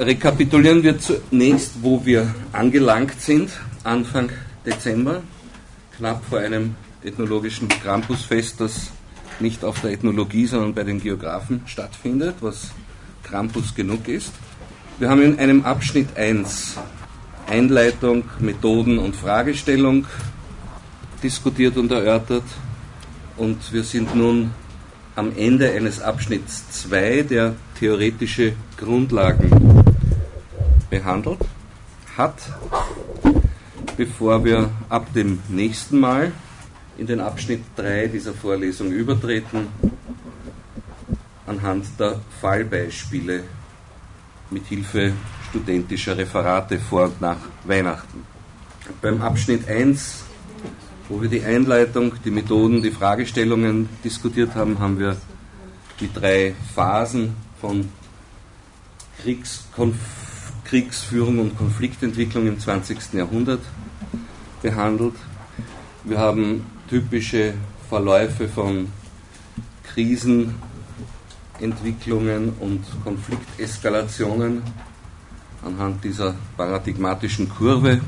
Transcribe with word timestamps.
rekapitulieren 0.00 0.82
wir 0.82 0.98
zunächst, 0.98 1.82
wo 1.82 2.04
wir 2.06 2.34
angelangt 2.52 3.20
sind, 3.20 3.50
Anfang 3.84 4.30
Dezember, 4.64 5.22
knapp 5.96 6.24
vor 6.24 6.38
einem 6.38 6.74
ethnologischen 7.04 7.68
Krampusfest, 7.68 8.60
das 8.60 8.90
nicht 9.40 9.62
auf 9.62 9.80
der 9.82 9.92
Ethnologie, 9.92 10.46
sondern 10.46 10.74
bei 10.74 10.84
den 10.84 11.00
Geografen 11.00 11.62
stattfindet, 11.66 12.36
was 12.40 12.70
Krampus 13.22 13.74
genug 13.74 14.08
ist. 14.08 14.32
Wir 14.98 15.10
haben 15.10 15.22
in 15.22 15.38
einem 15.38 15.64
Abschnitt 15.64 16.16
1 16.16 16.78
Einleitung, 17.46 18.24
Methoden 18.38 18.98
und 18.98 19.14
Fragestellung 19.16 20.06
diskutiert 21.22 21.76
und 21.76 21.92
erörtert 21.92 22.44
und 23.36 23.72
wir 23.72 23.82
sind 23.82 24.14
nun 24.14 24.50
am 25.14 25.32
Ende 25.36 25.70
eines 25.72 26.00
Abschnitts 26.00 26.70
2, 26.70 27.22
der 27.22 27.54
theoretische 27.78 28.54
Grundlagen 28.78 29.69
behandelt 30.90 31.38
hat, 32.16 32.34
bevor 33.96 34.44
wir 34.44 34.70
ab 34.88 35.12
dem 35.14 35.40
nächsten 35.48 36.00
Mal 36.00 36.32
in 36.98 37.06
den 37.06 37.20
Abschnitt 37.20 37.62
3 37.76 38.08
dieser 38.08 38.34
Vorlesung 38.34 38.90
übertreten, 38.90 39.68
anhand 41.46 41.86
der 41.98 42.20
Fallbeispiele 42.40 43.44
mit 44.50 44.66
Hilfe 44.66 45.12
studentischer 45.48 46.16
Referate 46.18 46.78
vor 46.78 47.04
und 47.04 47.20
nach 47.20 47.38
Weihnachten. 47.64 48.24
Beim 49.00 49.22
Abschnitt 49.22 49.68
1, 49.68 50.24
wo 51.08 51.22
wir 51.22 51.28
die 51.28 51.42
Einleitung, 51.42 52.12
die 52.24 52.30
Methoden, 52.30 52.82
die 52.82 52.90
Fragestellungen 52.90 53.88
diskutiert 54.04 54.54
haben, 54.54 54.78
haben 54.78 54.98
wir 54.98 55.16
die 56.00 56.12
drei 56.12 56.54
Phasen 56.74 57.36
von 57.60 57.88
Kriegskonf 59.22 59.96
Kriegsführung 60.70 61.38
und 61.40 61.58
Konfliktentwicklung 61.58 62.46
im 62.46 62.60
20. 62.60 63.14
Jahrhundert 63.14 63.62
behandelt. 64.62 65.16
Wir 66.04 66.18
haben 66.18 66.64
typische 66.88 67.54
Verläufe 67.88 68.48
von 68.48 68.86
Krisenentwicklungen 69.82 72.52
und 72.60 72.84
Konflikteskalationen 73.02 74.62
anhand 75.64 76.04
dieser 76.04 76.36
paradigmatischen 76.56 77.48
Kurve 77.48 78.00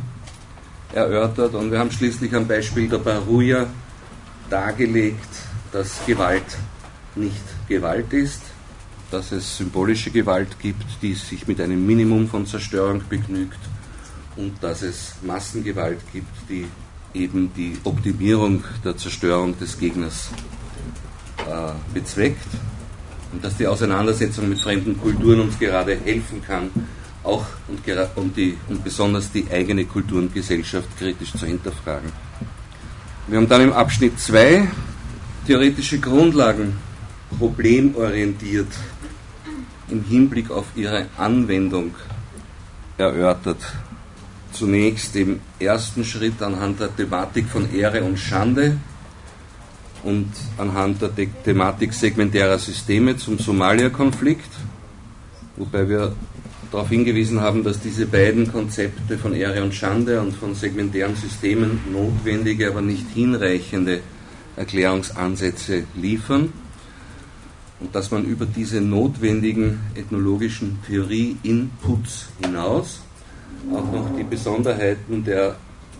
erörtert 0.92 1.55
und 1.55 1.72
wir 1.72 1.80
haben 1.80 1.90
schließlich 1.90 2.33
am 2.33 2.46
Beispiel 2.46 2.88
der 2.88 2.98
Baruja 2.98 3.66
dargelegt, 4.48 5.34
dass 5.72 6.06
Gewalt 6.06 6.58
nicht 7.16 7.42
Gewalt 7.66 8.12
ist, 8.12 8.52
dass 9.12 9.30
es 9.30 9.58
symbolische 9.58 10.10
Gewalt 10.10 10.58
gibt, 10.58 10.86
die 11.02 11.12
sich 11.14 11.46
mit 11.46 11.60
einem 11.60 11.86
Minimum 11.86 12.28
von 12.28 12.46
Zerstörung 12.46 13.02
begnügt 13.08 13.58
und 14.36 14.55
dass 14.62 14.80
es 14.80 15.16
Massengewalt 15.22 16.00
gibt, 16.12 16.34
die 16.48 16.66
eben 17.12 17.52
die 17.55 17.77
Optimierung 17.84 18.64
der 18.83 18.96
Zerstörung 18.96 19.58
des 19.58 19.78
Gegners 19.78 20.30
äh, 21.46 21.72
bezweckt 21.92 22.46
und 23.33 23.44
dass 23.44 23.56
die 23.58 23.66
Auseinandersetzung 23.66 24.48
mit 24.48 24.58
fremden 24.58 24.98
Kulturen 24.98 25.40
uns 25.40 25.58
gerade 25.58 25.94
helfen 25.94 26.42
kann, 26.42 26.70
auch 27.22 27.44
und, 27.68 27.80
und, 28.16 28.36
die, 28.36 28.56
und 28.68 28.83
besonders 28.83 29.30
die 29.30 29.46
eigene 29.50 29.84
Kultur 29.84 30.20
und 30.20 30.33
Gesellschaft 30.33 30.88
kritisch 30.98 31.33
zu 31.33 31.44
hinterfragen. 31.44 32.10
Wir 33.27 33.36
haben 33.36 33.48
dann 33.48 33.60
im 33.60 33.72
Abschnitt 33.72 34.18
2 34.18 34.68
theoretische 35.46 35.98
Grundlagen 35.98 36.78
problemorientiert 37.38 38.68
im 39.92 40.02
Hinblick 40.04 40.50
auf 40.50 40.66
ihre 40.74 41.06
Anwendung 41.16 41.94
erörtert. 42.98 43.60
Zunächst 44.52 45.14
im 45.16 45.40
ersten 45.58 46.04
Schritt 46.04 46.42
anhand 46.42 46.80
der 46.80 46.94
Thematik 46.94 47.46
von 47.46 47.72
Ehre 47.72 48.02
und 48.02 48.18
Schande 48.18 48.78
und 50.02 50.28
anhand 50.58 51.00
der 51.00 51.11
The 51.17 51.28
Thematik 51.44 51.92
segmentärer 51.92 52.58
Systeme 52.58 53.17
zum 53.17 53.39
Somalia-Konflikt, 53.39 54.50
wobei 55.56 55.89
wir 55.89 56.14
darauf 56.70 56.88
hingewiesen 56.88 57.40
haben, 57.40 57.62
dass 57.62 57.80
diese 57.80 58.06
beiden 58.06 58.50
Konzepte 58.50 59.17
von 59.18 59.34
Ehre 59.34 59.62
und 59.62 59.74
Schande 59.74 60.20
und 60.20 60.34
von 60.34 60.55
segmentären 60.55 61.17
Systemen 61.17 61.80
notwendige, 61.92 62.68
aber 62.68 62.80
nicht 62.80 63.06
hinreichende 63.14 64.00
Erklärungsansätze 64.56 65.84
liefern 65.94 66.52
und 67.82 67.94
dass 67.94 68.10
man 68.12 68.24
über 68.24 68.46
diese 68.46 68.80
notwendigen 68.80 69.80
ethnologischen 69.96 70.78
Theorie-Inputs 70.86 72.28
hinaus 72.40 73.00
auch 73.72 73.92
noch 73.92 74.16
die 74.16 74.22
Besonderheiten 74.22 75.24
der 75.24 75.56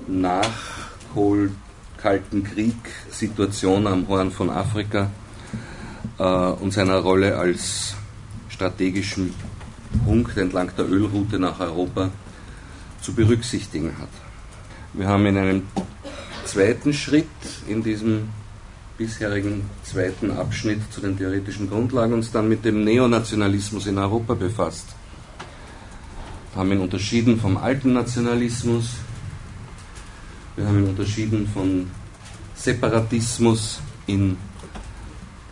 Nachhol-Kalten 0.07 2.45
Krieg-Situation 2.45 3.89
am 3.89 4.07
Horn 4.07 4.31
von 4.31 4.51
Afrika 4.51 5.11
äh, 6.19 6.25
und 6.25 6.73
seiner 6.73 6.99
Rolle 6.99 7.37
als 7.37 7.97
strategischen 8.49 9.35
Punkt 10.05 10.37
entlang 10.37 10.71
der 10.79 10.89
Ölroute 10.89 11.41
nach 11.41 11.59
Europa 11.59 12.11
zu 13.01 13.13
berücksichtigen 13.13 13.99
hat. 13.99 14.11
Wir 14.93 15.09
haben 15.09 15.27
in 15.27 15.37
einem 15.37 15.63
zweiten 16.45 16.93
Schritt 16.93 17.27
in 17.67 17.83
diesem 17.83 18.29
bisherigen 18.99 19.69
zweiten 19.83 20.31
Abschnitt 20.31 20.81
zu 20.93 21.01
den 21.01 21.17
theoretischen 21.17 21.69
Grundlagen 21.69 22.15
uns 22.15 22.31
dann 22.31 22.49
mit 22.49 22.65
dem 22.65 22.85
Neonationalismus 22.85 23.87
in 23.87 23.99
Europa 23.99 24.35
befasst 24.35 24.89
haben 26.55 26.73
ihn 26.73 26.81
unterschieden 26.81 27.41
vom 27.41 27.57
alten 27.57 27.95
Nationalismus, 27.95 28.91
wir 30.57 30.67
haben 30.67 30.81
ihn 30.81 30.89
unterschieden 30.91 31.49
von 31.53 31.87
Separatismus 32.55 33.81
in 34.07 34.37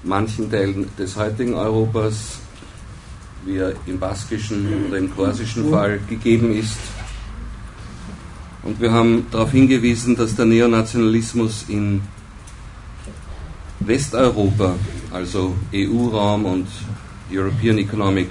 manchen 0.02 0.50
Teilen 0.50 0.88
des 0.98 1.16
heutigen 1.16 1.54
Europas, 1.54 2.38
wie 3.46 3.56
er 3.56 3.72
im 3.86 3.98
baskischen 3.98 4.86
oder 4.88 4.98
im 4.98 5.14
korsischen 5.14 5.70
Fall 5.70 6.00
gegeben 6.08 6.54
ist. 6.54 6.76
Und 8.62 8.78
wir 8.78 8.92
haben 8.92 9.26
darauf 9.30 9.52
hingewiesen, 9.52 10.16
dass 10.16 10.36
der 10.36 10.44
Neonationalismus 10.44 11.64
in 11.68 12.02
Westeuropa, 13.80 14.74
also 15.10 15.56
EU-Raum 15.74 16.44
und 16.44 16.68
European 17.30 17.78
Economic 17.78 18.28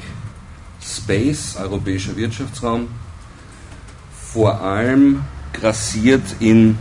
Space, 0.82 1.58
europäischer 1.60 2.16
Wirtschaftsraum, 2.16 2.88
vor 4.12 4.62
allem 4.62 5.22
grassiert 5.54 6.24
in 6.40 6.78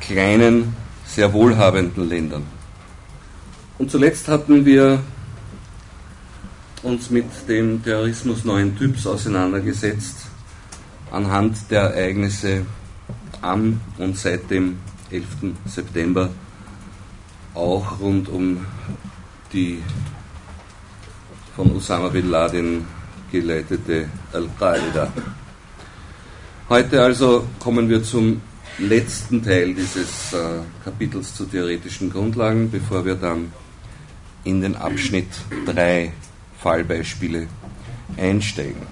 kleinen, 0.00 0.74
sehr 1.06 1.32
wohlhabenden 1.32 2.08
Ländern. 2.08 2.44
Und 3.78 3.90
zuletzt 3.90 4.28
hatten 4.28 4.64
wir 4.64 5.00
uns 6.82 7.10
mit 7.10 7.26
dem 7.48 7.82
Terrorismus 7.82 8.44
neuen 8.44 8.76
Typs 8.76 9.06
auseinandergesetzt, 9.06 10.26
anhand 11.10 11.70
der 11.70 11.94
Ereignisse 11.94 12.66
am 13.42 13.80
und 13.98 14.16
seit 14.16 14.50
dem 14.50 14.78
11. 15.10 15.24
September, 15.66 16.30
auch 17.54 18.00
rund 18.00 18.28
um 18.28 18.64
die 19.52 19.82
von 21.56 21.76
Osama 21.76 22.08
bin 22.08 22.30
Laden 22.30 22.86
geleitete 23.30 24.08
Al-Qaida. 24.32 25.12
Heute 26.68 27.02
also 27.02 27.46
kommen 27.58 27.88
wir 27.88 28.02
zum 28.02 28.40
letzten 28.78 29.42
Teil 29.42 29.74
dieses 29.74 30.32
äh, 30.32 30.60
Kapitels 30.84 31.34
zu 31.34 31.44
theoretischen 31.44 32.10
Grundlagen, 32.10 32.70
bevor 32.70 33.04
wir 33.04 33.16
dann 33.16 33.52
in 34.44 34.60
den 34.60 34.76
Abschnitt 34.76 35.28
3 35.66 36.12
Fallbeispiele 36.58 37.48
einsteigen. 38.16 38.82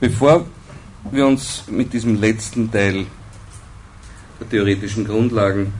Bevor 0.00 0.46
wir 1.10 1.26
uns 1.26 1.64
mit 1.68 1.92
diesem 1.92 2.20
letzten 2.20 2.70
Teil 2.70 3.06
der 4.40 4.48
theoretischen 4.48 5.04
Grundlagen 5.04 5.72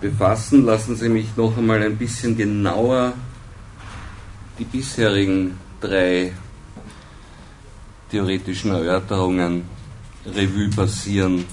befassen, 0.00 0.64
lassen 0.64 0.96
Sie 0.96 1.08
mich 1.08 1.36
noch 1.36 1.56
einmal 1.56 1.82
ein 1.82 1.96
bisschen 1.96 2.36
genauer 2.36 3.14
die 4.58 4.64
bisherigen 4.64 5.58
drei 5.80 6.32
theoretischen 8.10 8.72
Erörterungen 8.72 9.64
Revue 10.26 10.68
passieren 10.68 11.44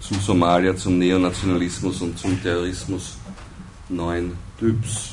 zu 0.00 0.14
Somalia, 0.14 0.76
zum 0.76 0.98
Neonationalismus 0.98 2.00
und 2.02 2.18
zum 2.18 2.42
Terrorismus 2.42 3.16
neuen 3.88 4.32
Typs. 4.58 5.10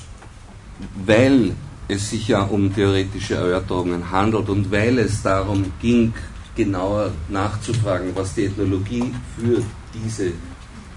Weil 1.06 1.54
es 1.88 2.10
sich 2.10 2.28
ja 2.28 2.44
um 2.44 2.74
theoretische 2.74 3.36
Erörterungen 3.36 4.10
handelt 4.12 4.50
und 4.50 4.72
weil 4.72 4.98
es 5.00 5.22
darum 5.22 5.72
ging, 5.82 6.14
genauer 6.56 7.12
nachzufragen, 7.30 8.12
was 8.16 8.34
die 8.34 8.46
Ethnologie 8.46 9.14
für 9.38 9.62
diese 9.94 10.32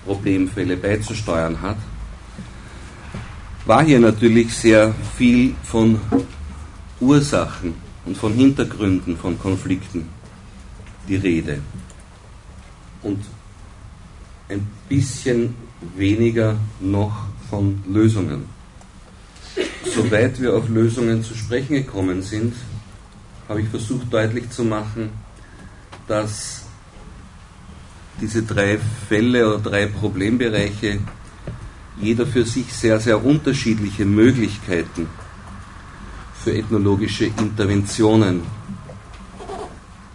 Problemfälle 0.05 0.77
beizusteuern 0.77 1.61
hat, 1.61 1.77
war 3.67 3.85
hier 3.85 3.99
natürlich 3.99 4.53
sehr 4.55 4.95
viel 5.17 5.55
von 5.63 6.01
Ursachen 7.01 7.75
und 8.05 8.17
von 8.17 8.35
Hintergründen 8.35 9.17
von 9.17 9.39
Konflikten 9.39 10.09
die 11.09 11.17
Rede. 11.17 11.61
Und 13.03 13.25
ein 14.49 14.67
bisschen 14.89 15.55
weniger 15.97 16.57
noch 16.81 17.27
von 17.49 17.83
Lösungen. 17.89 18.45
Soweit 19.85 20.41
wir 20.41 20.55
auf 20.55 20.69
Lösungen 20.69 21.23
zu 21.23 21.35
sprechen 21.35 21.75
gekommen 21.75 22.23
sind, 22.23 22.55
habe 23.49 23.61
ich 23.61 23.69
versucht 23.69 24.13
deutlich 24.13 24.51
zu 24.51 24.65
machen, 24.65 25.11
dass 26.09 26.64
diese 28.21 28.43
drei 28.43 28.79
Fälle 29.09 29.49
oder 29.49 29.59
drei 29.59 29.87
Problembereiche 29.87 31.01
jeder 32.01 32.27
für 32.27 32.45
sich 32.45 32.73
sehr, 32.73 33.01
sehr 33.01 33.25
unterschiedliche 33.25 34.05
Möglichkeiten 34.05 35.09
für 36.43 36.57
ethnologische 36.57 37.27
Interventionen 37.27 38.43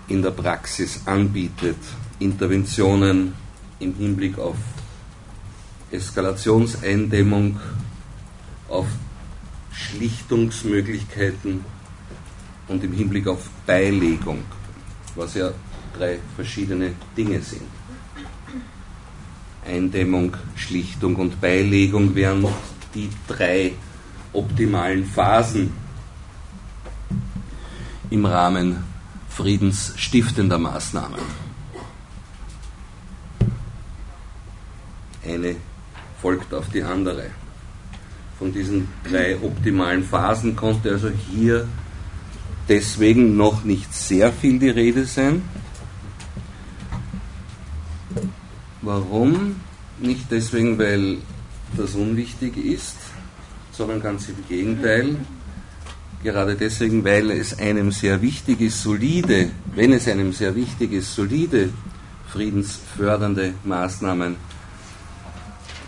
in 0.07 0.22
der 0.22 0.31
Praxis 0.31 1.01
anbietet. 1.06 1.78
Interventionen 2.19 3.34
im 3.80 3.96
Hinblick 3.96 4.38
auf 4.38 4.57
Eskalationseindämmung, 5.92 7.60
auf 8.68 8.88
Schlichtungsmöglichkeiten 9.72 11.63
und 12.68 12.84
im 12.84 12.92
Hinblick 12.92 13.28
auf 13.28 13.50
Beilegung, 13.66 14.44
was 15.16 15.36
ja 15.36 15.51
drei 15.98 16.19
verschiedene 16.36 16.94
Dinge 17.16 17.42
sind. 17.42 17.78
Eindämmung, 19.69 20.36
Schlichtung 20.56 21.16
und 21.16 21.39
Beilegung 21.39 22.16
wären 22.16 22.45
die 22.94 23.10
drei 23.27 23.74
optimalen 24.33 25.06
Phasen 25.06 25.71
im 28.10 28.25
Rahmen 28.25 28.83
friedensstiftender 29.30 30.57
Maßnahmen. 30.57 31.19
Eine 35.25 35.56
folgt 36.22 36.54
auf 36.54 36.69
die 36.69 36.83
andere. 36.83 37.27
Von 38.38 38.51
diesen 38.51 38.88
drei 39.10 39.38
optimalen 39.38 40.04
Phasen 40.04 40.56
konnte 40.56 40.92
also 40.92 41.10
hier 41.10 41.68
deswegen 42.68 43.36
noch 43.36 43.63
nicht 43.63 43.94
sehr 43.94 44.31
viel 44.31 44.60
die 44.60 44.69
Rede 44.69 45.06
sein. 45.06 45.44
Warum? 48.89 49.57
Nicht 50.00 50.31
deswegen, 50.31 50.80
weil 50.80 51.19
das 51.77 51.94
unwichtig 51.94 52.57
ist, 52.57 52.95
sondern 53.71 54.01
ganz 54.01 54.27
im 54.30 54.38
Gegenteil. 54.47 55.15
Gerade 56.24 56.56
deswegen, 56.56 57.06
weil 57.06 57.30
es 57.30 57.59
einem 57.59 57.91
sehr 57.91 58.19
wichtig 58.24 58.62
ist, 58.62 58.81
solide, 58.81 59.51
wenn 59.75 59.94
es 59.94 60.07
einem 60.07 60.33
sehr 60.33 60.56
wichtig 60.56 60.91
ist, 60.91 61.13
solide 61.13 61.69
friedensfördernde 62.30 63.53
Maßnahmen 63.63 64.38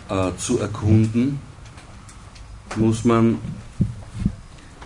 äh, 0.08 0.30
zu 0.38 0.60
erkunden, 0.60 1.40
muss 2.76 3.04
man 3.04 3.38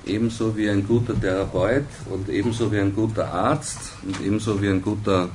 ebenso 0.06 0.56
wie 0.56 0.70
ein 0.70 0.86
guter 0.86 1.20
Therapeut 1.20 1.84
und 2.08 2.30
ebenso 2.30 2.72
wie 2.72 2.78
ein 2.78 2.94
guter 2.94 3.30
Arzt 3.30 3.92
und 4.06 4.18
ebenso 4.24 4.62
wie 4.62 4.70
ein 4.70 4.80
guter 4.80 5.28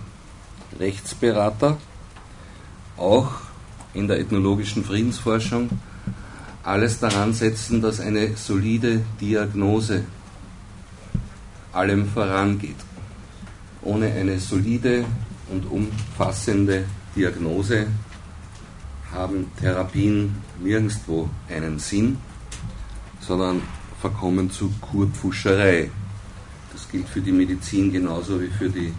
Rechtsberater 0.79 1.77
auch 3.01 3.31
in 3.93 4.07
der 4.07 4.19
ethnologischen 4.19 4.85
Friedensforschung 4.85 5.69
alles 6.63 6.99
daran 6.99 7.33
setzen, 7.33 7.81
dass 7.81 7.99
eine 7.99 8.37
solide 8.37 9.01
Diagnose 9.19 10.03
allem 11.73 12.07
vorangeht. 12.07 12.75
Ohne 13.81 14.11
eine 14.11 14.39
solide 14.39 15.05
und 15.49 15.65
umfassende 15.65 16.85
Diagnose 17.15 17.87
haben 19.11 19.51
Therapien 19.59 20.37
nirgendwo 20.61 21.29
einen 21.49 21.79
Sinn, 21.79 22.17
sondern 23.19 23.61
verkommen 23.99 24.51
zu 24.51 24.71
Kurpfuscherei. 24.79 25.89
Das 26.71 26.89
gilt 26.89 27.09
für 27.09 27.21
die 27.21 27.31
Medizin 27.31 27.91
genauso 27.91 28.39
wie 28.39 28.47
für 28.47 28.69
die 28.69 28.93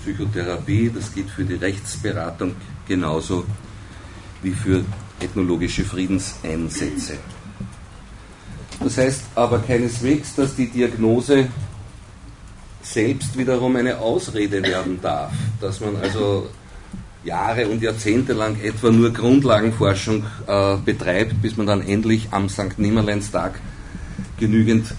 Psychotherapie, 0.00 0.90
das 0.94 1.12
gilt 1.12 1.30
für 1.30 1.44
die 1.44 1.54
Rechtsberatung 1.54 2.54
genauso 2.86 3.44
wie 4.42 4.52
für 4.52 4.84
ethnologische 5.20 5.84
Friedenseinsätze. 5.84 7.18
Das 8.80 8.98
heißt 8.98 9.22
aber 9.34 9.58
keineswegs, 9.60 10.34
dass 10.34 10.56
die 10.56 10.68
Diagnose 10.68 11.48
selbst 12.82 13.36
wiederum 13.38 13.76
eine 13.76 13.98
Ausrede 13.98 14.62
werden 14.62 15.00
darf, 15.00 15.32
dass 15.60 15.80
man 15.80 15.96
also 15.96 16.48
Jahre 17.24 17.66
und 17.68 17.82
Jahrzehnte 17.82 18.34
lang 18.34 18.60
etwa 18.60 18.90
nur 18.90 19.10
Grundlagenforschung 19.10 20.24
äh, 20.46 20.76
betreibt, 20.84 21.40
bis 21.40 21.56
man 21.56 21.66
dann 21.66 21.80
endlich 21.80 22.28
am 22.32 22.50
St. 22.50 22.78
Nimmerleinstag 22.78 23.58
genügend 24.38 24.94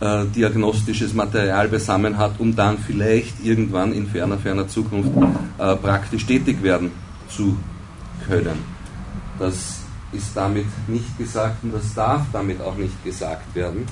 äh, 0.00 0.24
diagnostisches 0.34 1.12
Material 1.12 1.68
beisammen 1.68 2.16
hat, 2.16 2.40
um 2.40 2.56
dann 2.56 2.78
vielleicht 2.78 3.44
irgendwann 3.44 3.92
in 3.92 4.06
ferner, 4.06 4.38
ferner 4.38 4.68
Zukunft 4.68 5.10
äh, 5.58 5.76
praktisch 5.76 6.24
tätig 6.24 6.62
werden 6.62 6.90
zu 7.34 7.56
können. 8.26 8.58
Das 9.38 9.80
ist 10.12 10.36
damit 10.36 10.66
nicht 10.88 11.18
gesagt 11.18 11.64
und 11.64 11.72
das 11.72 11.94
darf 11.94 12.22
damit 12.32 12.60
auch 12.60 12.76
nicht 12.76 13.02
gesagt 13.04 13.54
werden. 13.54 13.86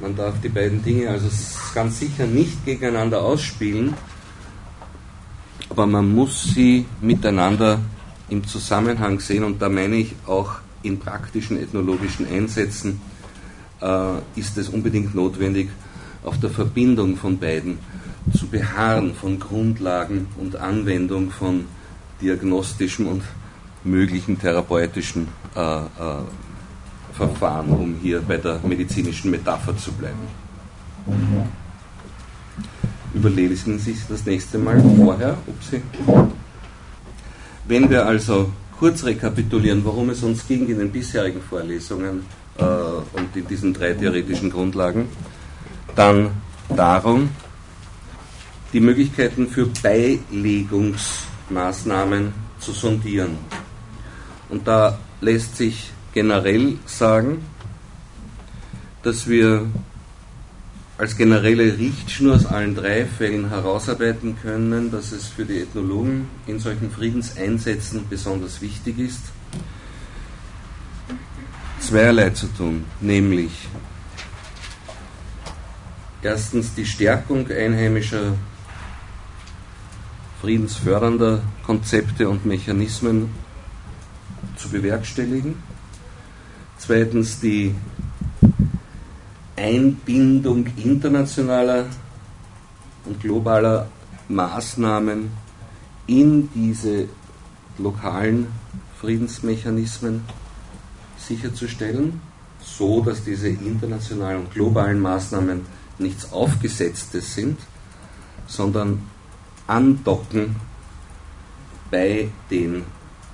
Man 0.00 0.16
darf 0.16 0.34
die 0.42 0.48
beiden 0.48 0.82
Dinge 0.82 1.08
also 1.10 1.28
ganz 1.74 1.98
sicher 1.98 2.26
nicht 2.26 2.64
gegeneinander 2.64 3.22
ausspielen, 3.22 3.94
aber 5.68 5.86
man 5.86 6.14
muss 6.14 6.44
sie 6.44 6.86
miteinander 7.00 7.78
im 8.28 8.46
Zusammenhang 8.46 9.20
sehen 9.20 9.44
und 9.44 9.60
da 9.62 9.68
meine 9.68 9.96
ich 9.96 10.14
auch 10.26 10.56
in 10.82 10.98
praktischen 10.98 11.58
ethnologischen 11.58 12.26
Einsätzen 12.26 13.00
äh, 13.80 14.18
ist 14.36 14.58
es 14.58 14.68
unbedingt 14.68 15.14
notwendig, 15.14 15.70
auf 16.24 16.38
der 16.40 16.50
Verbindung 16.50 17.16
von 17.16 17.38
beiden 17.38 17.78
zu 18.36 18.46
beharren, 18.46 19.14
von 19.14 19.38
Grundlagen 19.38 20.28
und 20.38 20.56
Anwendung 20.56 21.30
von 21.30 21.66
diagnostischem 22.22 23.06
und 23.06 23.22
möglichen 23.84 24.38
therapeutischen 24.38 25.28
äh, 25.56 25.60
äh, 25.60 25.86
Verfahren, 27.12 27.68
um 27.70 27.94
hier 28.00 28.22
bei 28.22 28.36
der 28.36 28.60
medizinischen 28.62 29.30
Metapher 29.30 29.76
zu 29.76 29.92
bleiben. 29.92 30.20
Überlesen 33.12 33.78
Sie 33.78 33.92
sich 33.92 34.02
das 34.08 34.24
nächste 34.24 34.58
Mal 34.58 34.82
vorher, 34.96 35.36
ob 35.46 35.62
Sie. 35.62 35.82
Wenn 37.66 37.90
wir 37.90 38.06
also 38.06 38.50
kurz 38.78 39.04
rekapitulieren, 39.04 39.84
worum 39.84 40.10
es 40.10 40.22
uns 40.22 40.46
ging 40.46 40.68
in 40.68 40.78
den 40.78 40.90
bisherigen 40.90 41.40
Vorlesungen 41.40 42.24
äh, 42.58 42.64
und 42.64 43.36
in 43.36 43.46
diesen 43.46 43.74
drei 43.74 43.92
theoretischen 43.92 44.50
Grundlagen, 44.50 45.08
dann 45.94 46.30
darum, 46.74 47.28
die 48.72 48.80
Möglichkeiten 48.80 49.48
für 49.48 49.68
Beilegungsmaßnahmen 51.48 52.32
zu 52.58 52.72
sondieren. 52.72 53.38
Und 54.48 54.66
da 54.66 54.98
lässt 55.20 55.56
sich 55.56 55.90
generell 56.12 56.78
sagen, 56.86 57.44
dass 59.02 59.26
wir 59.26 59.66
als 60.98 61.16
generelle 61.16 61.78
Richtschnur 61.78 62.36
aus 62.36 62.46
allen 62.46 62.74
drei 62.76 63.06
Fällen 63.06 63.48
herausarbeiten 63.48 64.36
können, 64.40 64.90
dass 64.90 65.10
es 65.10 65.28
für 65.28 65.44
die 65.44 65.60
Ethnologen 65.60 66.28
in 66.46 66.60
solchen 66.60 66.90
Friedenseinsätzen 66.90 68.06
besonders 68.08 68.60
wichtig 68.60 68.98
ist, 68.98 69.22
zweierlei 71.80 72.30
zu 72.30 72.46
tun, 72.46 72.84
nämlich 73.00 73.50
erstens 76.22 76.74
die 76.74 76.86
Stärkung 76.86 77.50
einheimischer 77.50 78.34
friedensfördernder 80.42 81.40
Konzepte 81.64 82.28
und 82.28 82.44
Mechanismen 82.44 83.30
zu 84.56 84.70
bewerkstelligen. 84.70 85.54
Zweitens 86.78 87.38
die 87.38 87.76
Einbindung 89.54 90.66
internationaler 90.76 91.86
und 93.04 93.20
globaler 93.20 93.88
Maßnahmen 94.28 95.30
in 96.08 96.50
diese 96.52 97.06
lokalen 97.78 98.48
Friedensmechanismen 99.00 100.24
sicherzustellen, 101.18 102.20
so 102.60 103.00
dass 103.00 103.22
diese 103.22 103.46
internationalen 103.48 104.40
und 104.40 104.50
globalen 104.50 104.98
Maßnahmen 104.98 105.60
nichts 106.00 106.32
Aufgesetztes 106.32 107.32
sind, 107.32 107.60
sondern 108.48 109.11
andocken 109.72 110.56
bei 111.90 112.28
den 112.50 112.84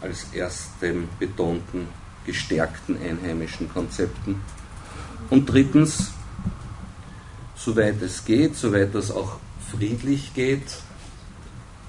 als 0.01 0.27
erstem 0.33 1.09
betonten 1.19 1.89
gestärkten 2.25 2.97
einheimischen 3.03 3.69
Konzepten. 3.73 4.41
Und 5.31 5.47
drittens, 5.47 6.13
soweit 7.57 8.01
es 8.03 8.25
geht, 8.25 8.55
soweit 8.55 8.95
das 8.95 9.11
auch 9.11 9.39
friedlich 9.73 10.33
geht, 10.35 10.63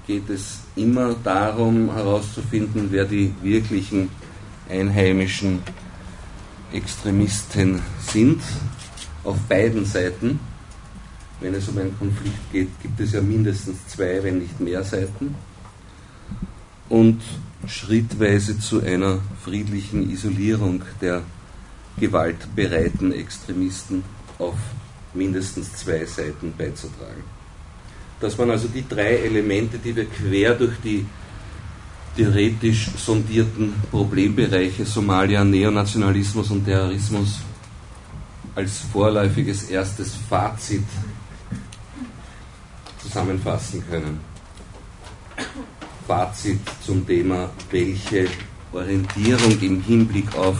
geht 0.06 0.28
es 0.28 0.60
immer 0.74 1.14
darum 1.22 1.92
herauszufinden, 1.92 2.88
wer 2.90 3.04
die 3.04 3.32
wirklichen 3.42 4.10
einheimischen 4.68 5.62
Extremisten 6.72 7.80
sind, 8.00 8.42
auf 9.22 9.38
beiden 9.48 9.84
Seiten. 9.84 10.40
Wenn 11.40 11.54
es 11.54 11.68
um 11.68 11.78
einen 11.78 11.98
Konflikt 11.98 12.52
geht, 12.52 12.68
gibt 12.82 13.00
es 13.00 13.12
ja 13.12 13.22
mindestens 13.22 13.86
zwei, 13.88 14.22
wenn 14.22 14.38
nicht 14.38 14.60
mehr 14.60 14.84
Seiten. 14.84 15.34
Und 16.88 17.22
schrittweise 17.66 18.58
zu 18.58 18.82
einer 18.82 19.20
friedlichen 19.42 20.10
Isolierung 20.10 20.82
der 21.00 21.22
gewaltbereiten 21.98 23.12
Extremisten 23.12 24.02
auf 24.38 24.56
mindestens 25.14 25.72
zwei 25.74 26.04
Seiten 26.04 26.52
beizutragen. 26.56 27.24
Dass 28.20 28.36
man 28.36 28.50
also 28.50 28.68
die 28.68 28.86
drei 28.86 29.16
Elemente, 29.16 29.78
die 29.78 29.96
wir 29.96 30.06
quer 30.06 30.54
durch 30.54 30.76
die 30.84 31.06
theoretisch 32.16 32.90
sondierten 32.96 33.72
Problembereiche 33.90 34.84
Somalia, 34.84 35.42
Neonationalismus 35.44 36.50
und 36.50 36.64
Terrorismus 36.64 37.40
als 38.54 38.80
vorläufiges 38.92 39.64
erstes 39.70 40.16
Fazit 40.28 40.84
zusammenfassen 43.10 43.82
können. 43.90 44.20
Fazit 46.06 46.60
zum 46.84 47.06
Thema, 47.06 47.48
welche 47.70 48.28
Orientierung 48.72 49.58
im 49.60 49.82
Hinblick 49.82 50.34
auf 50.36 50.56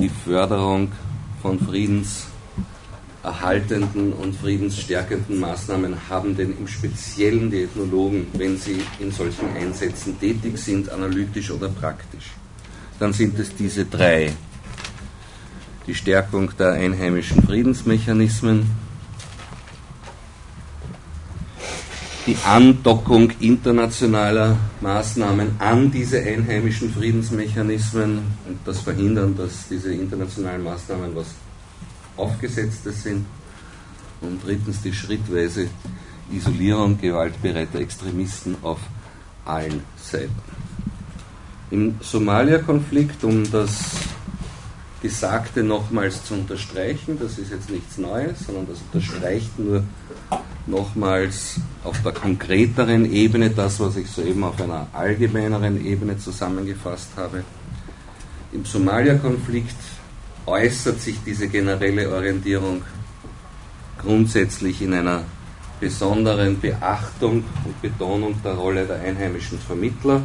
die 0.00 0.10
Förderung 0.24 0.92
von 1.40 1.58
friedenserhaltenden 1.58 4.12
und 4.12 4.36
friedensstärkenden 4.36 5.40
Maßnahmen 5.40 5.96
haben 6.08 6.36
denn 6.36 6.56
im 6.56 6.68
Speziellen 6.68 7.50
die 7.50 7.64
Ethnologen, 7.64 8.28
wenn 8.34 8.56
sie 8.56 8.80
in 9.00 9.10
solchen 9.10 9.48
Einsätzen 9.56 10.20
tätig 10.20 10.56
sind, 10.58 10.90
analytisch 10.90 11.50
oder 11.50 11.68
praktisch? 11.68 12.30
Dann 13.00 13.12
sind 13.12 13.36
es 13.38 13.54
diese 13.56 13.84
drei. 13.84 14.32
Die 15.88 15.94
Stärkung 15.94 16.56
der 16.56 16.74
einheimischen 16.74 17.42
Friedensmechanismen, 17.42 18.70
die 22.26 22.36
Andockung 22.44 23.32
internationaler 23.40 24.56
Maßnahmen 24.80 25.56
an 25.58 25.90
diese 25.90 26.22
einheimischen 26.22 26.92
Friedensmechanismen 26.92 28.18
und 28.46 28.58
das 28.64 28.78
Verhindern, 28.80 29.36
dass 29.36 29.68
diese 29.68 29.92
internationalen 29.92 30.62
Maßnahmen 30.62 31.16
was 31.16 31.26
Aufgesetztes 32.16 33.02
sind. 33.02 33.26
Und 34.20 34.40
drittens 34.44 34.82
die 34.82 34.92
schrittweise 34.92 35.68
Isolierung 36.30 37.00
gewaltbereiter 37.00 37.80
Extremisten 37.80 38.56
auf 38.62 38.78
allen 39.44 39.82
Seiten. 40.00 40.30
Im 41.72 41.96
Somalia-Konflikt, 42.00 43.24
um 43.24 43.50
das 43.50 43.80
Gesagte 45.00 45.64
nochmals 45.64 46.24
zu 46.24 46.34
unterstreichen, 46.34 47.18
das 47.18 47.38
ist 47.38 47.50
jetzt 47.50 47.70
nichts 47.70 47.98
Neues, 47.98 48.46
sondern 48.46 48.68
das 48.68 48.78
unterstreicht 48.92 49.58
nur 49.58 49.82
nochmals 50.66 51.60
auf 51.84 52.02
der 52.02 52.12
konkreteren 52.12 53.10
Ebene 53.12 53.50
das, 53.50 53.80
was 53.80 53.96
ich 53.96 54.08
soeben 54.08 54.44
auf 54.44 54.60
einer 54.60 54.86
allgemeineren 54.92 55.84
Ebene 55.84 56.18
zusammengefasst 56.18 57.10
habe. 57.16 57.44
Im 58.52 58.64
Somalia-Konflikt 58.64 59.76
äußert 60.46 61.00
sich 61.00 61.18
diese 61.24 61.48
generelle 61.48 62.10
Orientierung 62.14 62.82
grundsätzlich 63.98 64.82
in 64.82 64.94
einer 64.94 65.24
besonderen 65.80 66.60
Beachtung 66.60 67.44
und 67.64 67.82
Betonung 67.82 68.40
der 68.44 68.54
Rolle 68.54 68.86
der 68.86 69.00
einheimischen 69.00 69.58
Vermittler 69.58 70.22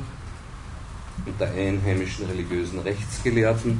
und 1.25 1.39
der 1.39 1.51
einheimischen 1.51 2.27
religiösen 2.27 2.79
Rechtsgelehrten 2.79 3.79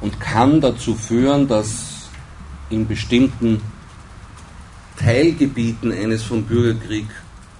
und 0.00 0.20
kann 0.20 0.60
dazu 0.60 0.94
führen, 0.94 1.48
dass 1.48 2.08
in 2.68 2.86
bestimmten 2.86 3.62
Teilgebieten 4.98 5.92
eines 5.92 6.22
vom 6.22 6.44
Bürgerkrieg 6.44 7.06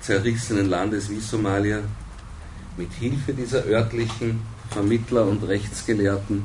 zerrissenen 0.01 0.69
Landes 0.69 1.11
wie 1.11 1.21
Somalia 1.21 1.81
mit 2.77 2.93
Hilfe 2.93 3.33
dieser 3.33 3.65
örtlichen 3.67 4.41
Vermittler 4.71 5.27
und 5.27 5.43
Rechtsgelehrten 5.43 6.45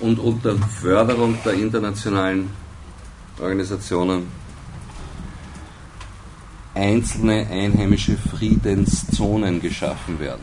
und 0.00 0.18
unter 0.18 0.56
Förderung 0.56 1.38
der 1.44 1.54
internationalen 1.54 2.50
Organisationen 3.40 4.26
einzelne 6.74 7.46
einheimische 7.48 8.16
Friedenszonen 8.16 9.60
geschaffen 9.60 10.18
werden. 10.18 10.42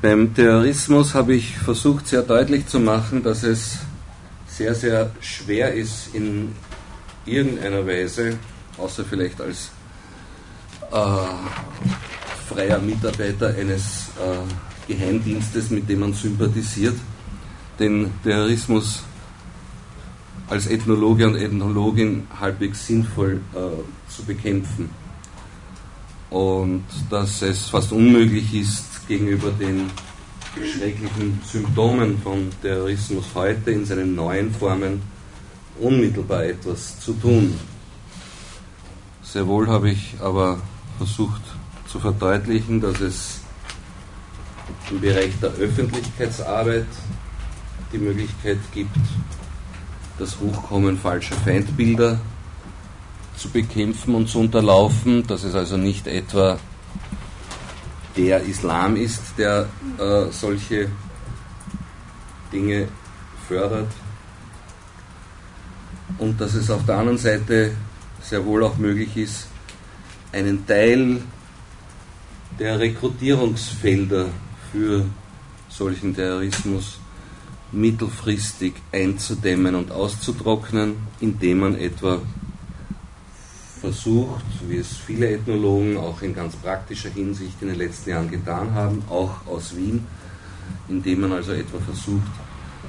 Beim 0.00 0.32
Terrorismus 0.32 1.14
habe 1.14 1.34
ich 1.34 1.58
versucht 1.58 2.06
sehr 2.06 2.22
deutlich 2.22 2.66
zu 2.66 2.78
machen, 2.78 3.22
dass 3.22 3.42
es 3.42 3.78
sehr, 4.46 4.74
sehr 4.74 5.10
schwer 5.20 5.74
ist, 5.74 6.14
in 6.14 6.52
irgendeiner 7.28 7.86
Weise, 7.86 8.38
außer 8.76 9.04
vielleicht 9.04 9.40
als 9.40 9.70
äh, 10.90 12.54
freier 12.54 12.78
Mitarbeiter 12.78 13.48
eines 13.48 14.08
äh, 14.18 14.92
Geheimdienstes, 14.92 15.70
mit 15.70 15.88
dem 15.88 16.00
man 16.00 16.12
sympathisiert, 16.12 16.96
den 17.78 18.10
Terrorismus 18.22 19.02
als 20.48 20.66
Ethnologe 20.66 21.26
und 21.26 21.36
Ethnologin 21.36 22.26
halbwegs 22.40 22.86
sinnvoll 22.86 23.40
äh, 23.54 24.10
zu 24.10 24.24
bekämpfen. 24.24 24.88
Und 26.30 26.84
dass 27.10 27.42
es 27.42 27.66
fast 27.66 27.92
unmöglich 27.92 28.54
ist, 28.54 29.06
gegenüber 29.06 29.50
den 29.50 29.90
schrecklichen 30.54 31.40
Symptomen 31.44 32.18
von 32.18 32.50
Terrorismus 32.62 33.26
heute 33.34 33.70
in 33.70 33.84
seinen 33.84 34.14
neuen 34.14 34.52
Formen 34.52 35.00
unmittelbar 35.80 36.44
etwas 36.44 37.00
zu 37.00 37.12
tun. 37.14 37.58
Sehr 39.22 39.46
wohl 39.46 39.68
habe 39.68 39.90
ich 39.90 40.14
aber 40.20 40.60
versucht 40.96 41.42
zu 41.86 42.00
verdeutlichen, 42.00 42.80
dass 42.80 43.00
es 43.00 43.40
im 44.90 45.00
Bereich 45.00 45.32
der 45.40 45.50
Öffentlichkeitsarbeit 45.50 46.86
die 47.92 47.98
Möglichkeit 47.98 48.58
gibt, 48.72 48.96
das 50.18 50.38
Hochkommen 50.40 50.98
falscher 50.98 51.36
Feindbilder 51.36 52.18
zu 53.36 53.48
bekämpfen 53.50 54.14
und 54.14 54.28
zu 54.28 54.40
unterlaufen, 54.40 55.26
dass 55.26 55.44
es 55.44 55.54
also 55.54 55.76
nicht 55.76 56.06
etwa 56.06 56.58
der 58.16 58.42
Islam 58.42 58.96
ist, 58.96 59.22
der 59.38 59.68
äh, 59.98 60.26
solche 60.32 60.90
Dinge 62.52 62.88
fördert, 63.46 63.90
und 66.18 66.40
dass 66.40 66.54
es 66.54 66.70
auf 66.70 66.84
der 66.86 66.96
anderen 66.96 67.18
Seite 67.18 67.72
sehr 68.22 68.44
wohl 68.44 68.64
auch 68.64 68.78
möglich 68.78 69.16
ist, 69.16 69.48
einen 70.32 70.66
Teil 70.66 71.20
der 72.58 72.78
Rekrutierungsfelder 72.78 74.26
für 74.72 75.04
solchen 75.68 76.14
Terrorismus 76.14 76.98
mittelfristig 77.72 78.74
einzudämmen 78.92 79.74
und 79.74 79.92
auszutrocknen, 79.92 80.96
indem 81.20 81.60
man 81.60 81.74
etwa 81.76 82.20
versucht, 83.80 84.44
wie 84.66 84.78
es 84.78 84.96
viele 84.96 85.30
Ethnologen 85.30 85.96
auch 85.96 86.22
in 86.22 86.34
ganz 86.34 86.56
praktischer 86.56 87.10
Hinsicht 87.10 87.60
in 87.60 87.68
den 87.68 87.78
letzten 87.78 88.10
Jahren 88.10 88.30
getan 88.30 88.74
haben, 88.74 89.02
auch 89.08 89.46
aus 89.46 89.76
Wien, 89.76 90.04
indem 90.88 91.20
man 91.22 91.32
also 91.32 91.52
etwa 91.52 91.78
versucht, 91.78 92.26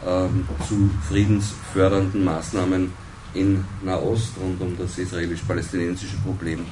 ähm, 0.08 0.48
zu 0.68 0.90
friedensfördernden 1.08 2.24
Maßnahmen 2.24 2.92
in 3.34 3.64
Nahost 3.84 4.34
rund 4.42 4.62
um 4.62 4.78
das 4.78 4.98
israelisch-palästinensische 4.98 6.18
Problem 6.18 6.66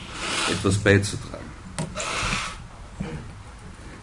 etwas 0.51 0.77
beizutragen. 0.77 1.45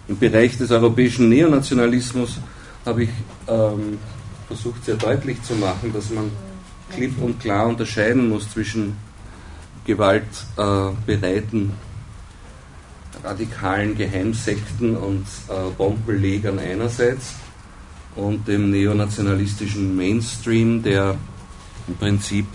Im 0.06 0.18
Bereich 0.18 0.56
des 0.58 0.70
europäischen 0.70 1.28
Neonationalismus 1.28 2.38
habe 2.84 3.04
ich 3.04 3.10
ähm, 3.48 3.98
versucht 4.46 4.84
sehr 4.84 4.96
deutlich 4.96 5.42
zu 5.42 5.54
machen, 5.54 5.92
dass 5.92 6.10
man 6.10 6.30
klipp 6.94 7.20
und 7.20 7.40
klar 7.40 7.66
unterscheiden 7.66 8.28
muss 8.28 8.50
zwischen 8.50 8.96
gewaltbereiten 9.86 11.72
äh, 11.72 13.26
radikalen 13.26 13.96
Geheimsekten 13.96 14.96
und 14.96 15.26
äh, 15.48 15.70
Bombenlegern 15.76 16.58
einerseits 16.58 17.34
und 18.16 18.46
dem 18.46 18.70
neonationalistischen 18.70 19.96
Mainstream, 19.96 20.82
der 20.82 21.16
im 21.86 21.96
Prinzip 21.96 22.46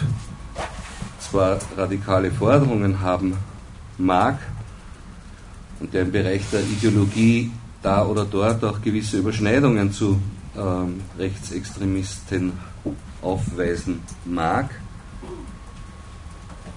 zwar 1.19 1.59
radikale 1.77 2.31
Forderungen 2.31 3.01
haben 3.01 3.38
mag 3.98 4.39
und 5.79 5.93
der 5.93 6.03
im 6.03 6.12
Bereich 6.12 6.41
der 6.51 6.62
Ideologie 6.62 7.51
da 7.81 8.05
oder 8.05 8.25
dort 8.25 8.63
auch 8.63 8.81
gewisse 8.81 9.17
Überschneidungen 9.17 9.91
zu 9.91 10.19
ähm, 10.57 11.01
Rechtsextremisten 11.17 12.53
aufweisen 13.21 14.01
mag, 14.25 14.69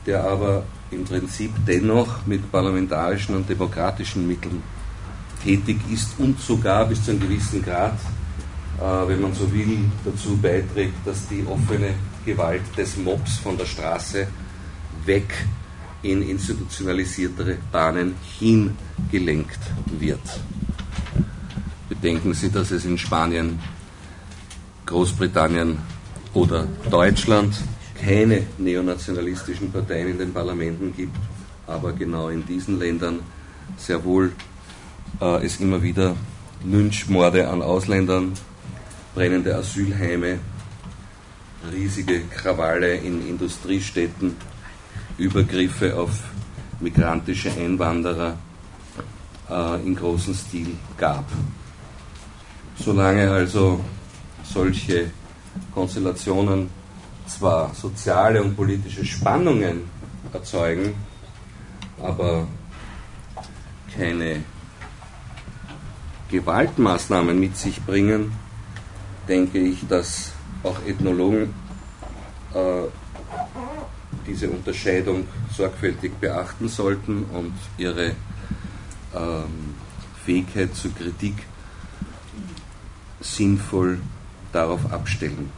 der 0.06 0.24
aber 0.24 0.64
im 0.90 1.04
Prinzip 1.04 1.52
dennoch 1.66 2.26
mit 2.26 2.50
parlamentarischen 2.52 3.34
und 3.34 3.48
demokratischen 3.48 4.26
Mitteln 4.26 4.62
tätig 5.42 5.78
ist 5.90 6.14
und 6.18 6.38
sogar 6.40 6.86
bis 6.86 7.04
zu 7.04 7.12
einem 7.12 7.20
gewissen 7.20 7.62
Grad, 7.62 7.98
äh, 8.78 9.08
wenn 9.08 9.20
man 9.20 9.32
so 9.34 9.50
will, 9.52 9.78
dazu 10.04 10.36
beiträgt, 10.36 10.94
dass 11.04 11.26
die 11.28 11.44
offene 11.46 11.94
Gewalt 12.24 12.62
des 12.76 12.96
Mobs 12.96 13.36
von 13.36 13.56
der 13.56 13.66
Straße 13.66 14.26
weg 15.04 15.32
in 16.02 16.22
institutionalisiertere 16.22 17.58
Bahnen 17.70 18.14
hingelenkt 18.38 19.60
wird. 19.98 20.40
Bedenken 21.88 22.34
Sie, 22.34 22.50
dass 22.50 22.70
es 22.70 22.84
in 22.84 22.98
Spanien, 22.98 23.58
Großbritannien 24.86 25.78
oder 26.34 26.66
Deutschland 26.90 27.54
keine 28.04 28.42
neonationalistischen 28.58 29.70
Parteien 29.70 30.08
in 30.08 30.18
den 30.18 30.32
Parlamenten 30.32 30.92
gibt, 30.96 31.16
aber 31.66 31.92
genau 31.92 32.28
in 32.28 32.44
diesen 32.44 32.78
Ländern 32.78 33.20
sehr 33.76 34.02
wohl 34.04 34.32
äh, 35.20 35.44
es 35.44 35.60
immer 35.60 35.82
wieder 35.82 36.16
Lynchmorde 36.64 37.48
an 37.48 37.62
Ausländern, 37.62 38.32
brennende 39.14 39.54
Asylheime, 39.56 40.38
riesige 41.70 42.22
Krawalle 42.22 42.96
in 42.96 43.26
Industriestädten, 43.28 44.36
Übergriffe 45.18 45.96
auf 45.96 46.10
migrantische 46.80 47.52
Einwanderer 47.52 48.36
äh, 49.48 49.86
in 49.86 49.94
großem 49.94 50.34
Stil 50.34 50.76
gab. 50.96 51.24
Solange 52.76 53.30
also 53.30 53.80
solche 54.42 55.10
Konstellationen 55.72 56.70
zwar 57.26 57.74
soziale 57.74 58.42
und 58.42 58.56
politische 58.56 59.04
Spannungen 59.04 59.82
erzeugen, 60.32 60.94
aber 62.02 62.46
keine 63.96 64.42
Gewaltmaßnahmen 66.30 67.38
mit 67.38 67.56
sich 67.56 67.80
bringen, 67.82 68.32
denke 69.28 69.58
ich, 69.58 69.86
dass 69.86 70.31
auch 70.62 70.76
Ethnologen 70.86 71.54
äh, 72.54 72.88
diese 74.26 74.48
Unterscheidung 74.48 75.26
sorgfältig 75.54 76.12
beachten 76.20 76.68
sollten 76.68 77.24
und 77.24 77.54
ihre 77.78 78.12
ähm, 79.14 79.74
Fähigkeit 80.24 80.74
zur 80.74 80.94
Kritik 80.94 81.34
sinnvoll 83.20 84.00
darauf 84.52 84.92
abstellen. 84.92 85.50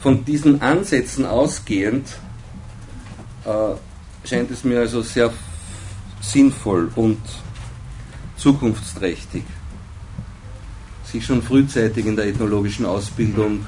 Von 0.00 0.24
diesen 0.24 0.62
Ansätzen 0.62 1.26
ausgehend 1.26 2.08
äh, 3.44 4.28
scheint 4.28 4.50
es 4.50 4.64
mir 4.64 4.80
also 4.80 5.02
sehr 5.02 5.32
sinnvoll 6.20 6.90
und 6.94 7.18
zukunftsträchtig, 8.36 9.44
sich 11.16 11.24
schon 11.24 11.42
frühzeitig 11.42 12.04
in 12.04 12.14
der 12.14 12.26
ethnologischen 12.26 12.84
Ausbildung 12.84 13.64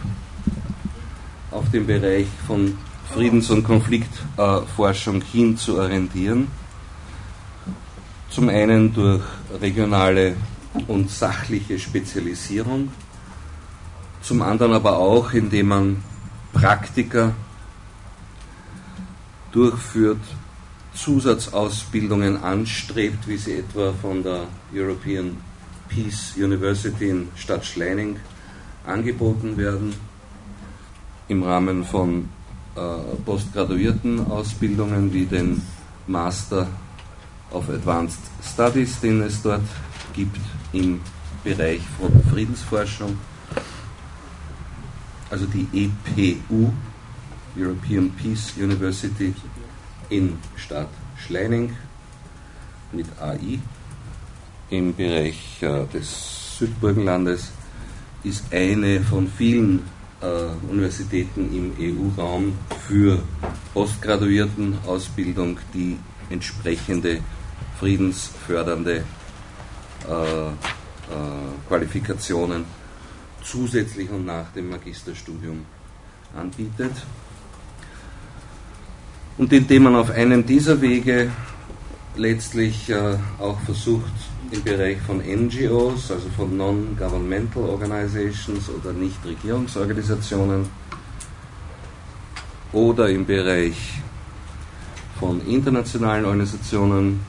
auf 1.51 1.71
den 1.71 1.87
Bereich 1.87 2.27
von 2.47 2.77
Friedens- 3.15 3.49
und 3.49 3.65
Konfliktforschung 3.65 5.23
hin 5.23 5.57
zu 5.57 5.79
orientieren. 5.79 6.49
Zum 8.29 8.51
einen 8.51 8.93
durch 8.93 9.23
regionale 9.63 10.37
und 10.89 11.11
sachliche 11.11 11.79
Spezialisierung, 11.79 12.93
zum 14.21 14.43
anderen 14.43 14.75
aber 14.75 14.99
auch, 14.99 15.33
indem 15.33 15.69
man 15.69 16.03
Praktika 16.53 17.33
durchführt, 19.53 20.21
Zusatzausbildungen 20.93 22.43
anstrebt, 22.43 23.27
wie 23.27 23.39
sie 23.39 23.55
etwa 23.55 23.95
von 24.03 24.23
der 24.23 24.43
European 24.75 25.48
Peace 25.89 26.35
University 26.37 27.11
in 27.11 27.29
Stadt 27.37 27.65
Schleining 27.65 28.19
angeboten 28.87 29.57
werden, 29.57 29.95
im 31.29 31.43
Rahmen 31.43 31.85
von 31.85 32.29
äh, 32.75 32.81
postgraduierten 33.25 34.27
Ausbildungen 34.31 35.13
wie 35.13 35.27
den 35.27 35.61
Master 36.07 36.69
of 37.51 37.69
Advanced 37.69 38.21
Studies, 38.43 39.01
den 39.01 39.23
es 39.23 39.43
dort 39.43 39.63
gibt 40.15 40.39
im 40.73 41.01
Bereich 41.45 41.83
von 41.99 42.13
Friedensforschung, 42.31 43.19
also 45.31 45.47
die 45.47 45.67
EPU, 45.73 46.73
European 47.57 48.11
Peace 48.11 48.55
University 48.57 49.35
in 50.09 50.39
Stadt 50.57 50.89
Schleining 51.17 51.75
mit 52.93 53.07
AI 53.21 53.59
im 54.71 54.95
Bereich 54.95 55.63
äh, 55.63 55.87
des 55.93 56.59
Südburgenlandes 56.59 57.51
ist 58.25 58.53
eine 58.53 59.01
von 59.01 59.29
vielen 59.29 59.85
äh, 60.21 60.27
Universitäten 60.71 61.49
im 61.55 61.73
EU-Raum 61.79 62.55
für 62.87 63.23
Postgraduiertenausbildung, 63.73 65.59
die 65.73 65.99
entsprechende 66.31 67.21
friedensfördernde 67.79 68.97
äh, 68.97 69.05
Qualifikationen 71.69 72.65
zusätzlich 73.43 74.11
und 74.11 74.27
nach 74.27 74.53
dem 74.53 74.69
Magisterstudium 74.69 75.65
anbietet. 76.37 76.93
Und 79.39 79.51
indem 79.53 79.85
man 79.85 79.97
auf 79.97 80.11
einem 80.11 80.45
dieser 80.45 80.79
Wege 80.83 81.31
letztlich 82.17 82.93
auch 83.39 83.59
versucht, 83.61 84.13
im 84.51 84.63
Bereich 84.63 84.99
von 85.03 85.19
NGOs, 85.19 86.11
also 86.11 86.29
von 86.37 86.57
Non-Governmental 86.57 87.65
Organizations 87.65 88.69
oder 88.71 88.93
Nichtregierungsorganisationen. 88.93 90.67
Oder 92.73 93.09
im 93.11 93.27
Bereich 93.27 94.01
von 95.19 95.45
internationalen 95.47 96.25
Organisationen 96.25 97.21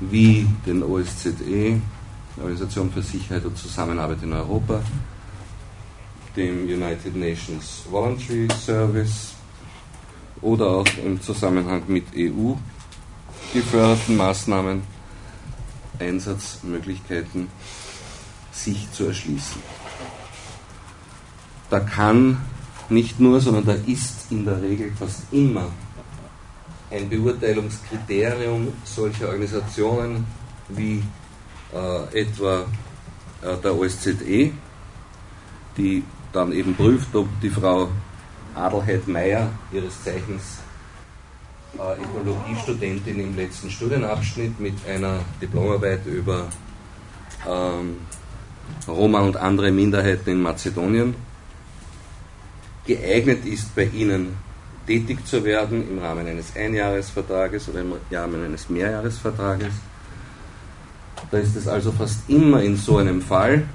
wie 0.00 0.46
den 0.66 0.82
OSZE, 0.82 1.80
Organisation 2.36 2.90
für 2.90 3.02
Sicherheit 3.02 3.44
und 3.44 3.56
Zusammenarbeit 3.58 4.22
in 4.22 4.32
Europa, 4.32 4.80
dem 6.36 6.64
United 6.64 7.14
Nations 7.14 7.82
Voluntary 7.90 8.48
Service 8.64 9.34
oder 10.40 10.68
auch 10.68 10.86
im 11.04 11.20
Zusammenhang 11.20 11.82
mit 11.88 12.06
EU 12.16 12.54
geförderten 13.52 14.16
Maßnahmen 14.16 14.99
Einsatzmöglichkeiten 16.00 17.48
sich 18.52 18.90
zu 18.92 19.06
erschließen. 19.06 19.62
Da 21.70 21.80
kann 21.80 22.38
nicht 22.88 23.20
nur, 23.20 23.40
sondern 23.40 23.64
da 23.66 23.74
ist 23.86 24.30
in 24.30 24.44
der 24.44 24.60
Regel 24.60 24.92
fast 24.98 25.22
immer 25.30 25.70
ein 26.90 27.08
Beurteilungskriterium 27.08 28.72
solcher 28.84 29.28
Organisationen 29.28 30.26
wie 30.68 31.02
äh, 31.72 32.20
etwa 32.20 32.66
äh, 33.42 33.56
der 33.62 33.76
OSZE, 33.76 34.50
die 35.76 36.04
dann 36.32 36.52
eben 36.52 36.74
prüft, 36.74 37.14
ob 37.14 37.28
die 37.40 37.50
Frau 37.50 37.88
Adelheid 38.54 39.06
Meyer, 39.06 39.50
ihres 39.72 40.02
Zeichens 40.02 40.58
äh, 41.78 42.02
Ethnologiestudentin 42.02 43.20
im 43.20 43.36
letzten 43.36 43.70
Studienabschnitt 43.70 44.58
mit 44.60 44.74
einer 44.88 45.20
Diplomarbeit 45.40 46.06
über 46.06 46.48
ähm, 47.48 47.98
Roma 48.86 49.20
und 49.20 49.36
andere 49.36 49.70
Minderheiten 49.70 50.30
in 50.30 50.42
Mazedonien 50.42 51.14
geeignet 52.86 53.44
ist, 53.44 53.74
bei 53.74 53.84
ihnen 53.84 54.36
tätig 54.86 55.24
zu 55.26 55.44
werden 55.44 55.88
im 55.88 55.98
Rahmen 55.98 56.26
eines 56.26 56.56
Einjahresvertrages 56.56 57.68
oder 57.68 57.80
im 57.80 57.94
Rahmen 58.10 58.44
eines 58.44 58.68
Mehrjahresvertrages. 58.68 59.72
Da 61.30 61.38
ist 61.38 61.54
es 61.54 61.68
also 61.68 61.92
fast 61.92 62.28
immer 62.28 62.62
in 62.62 62.76
so 62.76 62.96
einem 62.96 63.22
Fall 63.22 63.66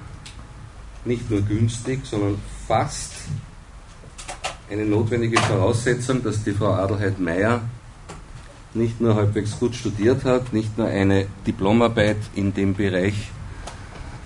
nicht 1.05 1.29
nur 1.29 1.41
günstig, 1.41 2.05
sondern 2.05 2.37
fast 2.67 3.13
eine 4.69 4.83
notwendige 4.83 5.39
Voraussetzung, 5.39 6.23
dass 6.23 6.43
die 6.43 6.51
Frau 6.51 6.73
Adelheid 6.73 7.19
Meyer 7.19 7.61
nicht 8.75 9.01
nur 9.01 9.15
halbwegs 9.15 9.59
gut 9.59 9.75
studiert 9.75 10.25
hat, 10.25 10.53
nicht 10.53 10.77
nur 10.77 10.87
eine 10.87 11.27
Diplomarbeit 11.47 12.17
in 12.35 12.53
dem 12.53 12.73
Bereich 12.73 13.31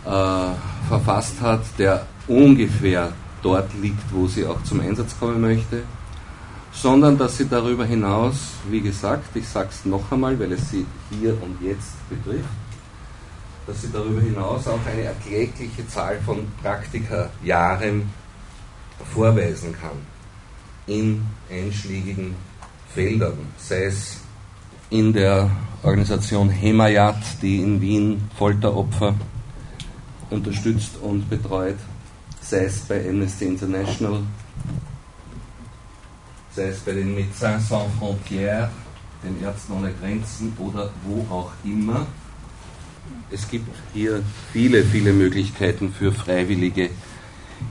äh, 0.05 0.87
verfasst 0.87 1.41
hat, 1.41 1.61
der 1.77 2.05
ungefähr 2.27 3.13
dort 3.41 3.73
liegt, 3.81 4.11
wo 4.11 4.27
sie 4.27 4.45
auch 4.45 4.61
zum 4.63 4.81
Einsatz 4.81 5.17
kommen 5.19 5.41
möchte, 5.41 5.83
sondern 6.71 7.17
dass 7.17 7.37
sie 7.37 7.47
darüber 7.47 7.85
hinaus, 7.85 8.35
wie 8.69 8.81
gesagt, 8.81 9.35
ich 9.35 9.47
sage 9.47 9.69
es 9.71 9.85
noch 9.85 10.11
einmal, 10.11 10.39
weil 10.39 10.51
es 10.53 10.69
sie 10.69 10.85
hier 11.09 11.31
und 11.41 11.61
jetzt 11.61 12.09
betrifft, 12.09 12.49
dass 13.67 13.81
sie 13.81 13.91
darüber 13.91 14.21
hinaus 14.21 14.67
auch 14.67 14.79
eine 14.85 15.03
erklägliche 15.03 15.87
Zahl 15.87 16.19
von 16.25 16.47
Praktika-Jahren 16.61 18.09
vorweisen 19.13 19.75
kann 19.79 19.97
in 20.87 21.23
einschlägigen 21.51 22.35
Feldern, 22.93 23.37
sei 23.57 23.85
es 23.85 24.17
in 24.89 25.13
der 25.13 25.49
Organisation 25.83 26.49
Hemayat, 26.49 27.41
die 27.41 27.61
in 27.61 27.79
Wien 27.79 28.29
Folteropfer 28.37 29.15
unterstützt 30.29 30.97
und 31.01 31.29
betreut, 31.29 31.77
sei 32.41 32.65
es 32.65 32.79
bei 32.79 33.07
Amnesty 33.07 33.45
International, 33.45 34.21
sei 36.55 36.67
es 36.67 36.79
bei 36.79 36.93
den 36.93 37.15
Médecins 37.15 37.67
Sans 37.67 37.91
Frontières, 37.99 38.69
den 39.23 39.41
Ärzten 39.43 39.73
ohne 39.73 39.93
Grenzen 39.93 40.53
oder 40.57 40.89
wo 41.05 41.25
auch 41.33 41.51
immer. 41.63 42.07
Es 43.31 43.47
gibt 43.49 43.69
hier 43.93 44.23
viele, 44.51 44.83
viele 44.83 45.13
Möglichkeiten 45.13 45.91
für 45.91 46.11
freiwillige 46.11 46.89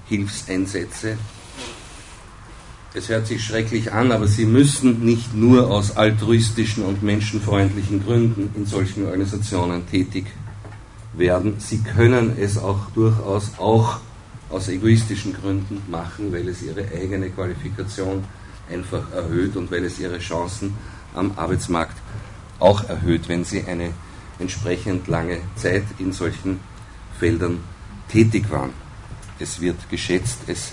Hilfseinsätze. 0.08 1.18
Es 2.94 3.10
hört 3.10 3.26
sich 3.26 3.44
schrecklich 3.44 3.92
an, 3.92 4.12
aber 4.12 4.26
sie 4.26 4.46
müssen 4.46 5.04
nicht 5.04 5.34
nur 5.34 5.70
aus 5.70 5.96
altruistischen 5.96 6.84
und 6.84 7.02
menschenfreundlichen 7.02 8.02
Gründen 8.02 8.50
in 8.56 8.64
solchen 8.64 9.04
Organisationen 9.04 9.86
tätig 9.86 10.26
werden. 11.12 11.56
Sie 11.58 11.82
können 11.82 12.36
es 12.38 12.56
auch 12.56 12.90
durchaus 12.94 13.52
auch 13.58 14.00
aus 14.48 14.68
egoistischen 14.68 15.34
Gründen 15.34 15.82
machen, 15.90 16.32
weil 16.32 16.48
es 16.48 16.62
ihre 16.62 16.86
eigene 16.88 17.28
Qualifikation 17.28 18.24
einfach 18.70 19.12
erhöht 19.12 19.54
und 19.56 19.70
weil 19.70 19.84
es 19.84 19.98
ihre 19.98 20.18
Chancen 20.18 20.74
am 21.14 21.32
Arbeitsmarkt 21.36 21.96
auch 22.58 22.88
erhöht, 22.88 23.28
wenn 23.28 23.44
sie 23.44 23.64
eine 23.64 23.90
entsprechend 24.38 25.08
lange 25.08 25.40
Zeit 25.56 25.84
in 25.98 26.12
solchen 26.12 26.60
Feldern 27.18 27.58
tätig 28.08 28.50
waren. 28.50 28.70
Es 29.38 29.60
wird 29.60 29.76
geschätzt, 29.90 30.38
es 30.46 30.72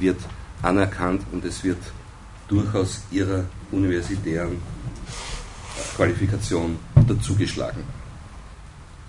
wird 0.00 0.18
anerkannt 0.64 1.22
und 1.32 1.44
es 1.44 1.62
wird 1.62 1.78
durchaus 2.48 3.02
ihrer 3.10 3.44
universitären 3.70 4.60
Qualifikation 5.96 6.78
dazugeschlagen. 7.06 7.82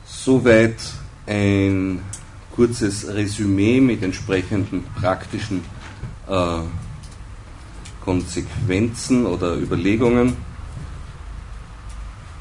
Soweit 0.06 0.78
ein 1.26 2.00
kurzes 2.56 3.08
Resümee 3.08 3.82
mit 3.82 4.04
entsprechenden 4.04 4.84
praktischen 5.00 5.62
äh, 6.28 6.60
Konsequenzen 8.04 9.26
oder 9.26 9.56
Überlegungen 9.56 10.38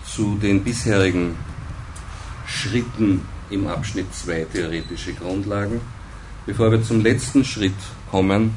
zu 0.07 0.37
den 0.37 0.63
bisherigen 0.63 1.35
Schritten 2.47 3.23
im 3.51 3.67
Abschnitt 3.67 4.15
2 4.15 4.47
theoretische 4.53 5.15
Grundlagen. 5.15 5.81
Bevor 6.47 6.71
wir 6.71 6.83
zum 6.83 7.01
letzten 7.03 7.45
Schritt 7.45 7.75
kommen, 8.11 8.55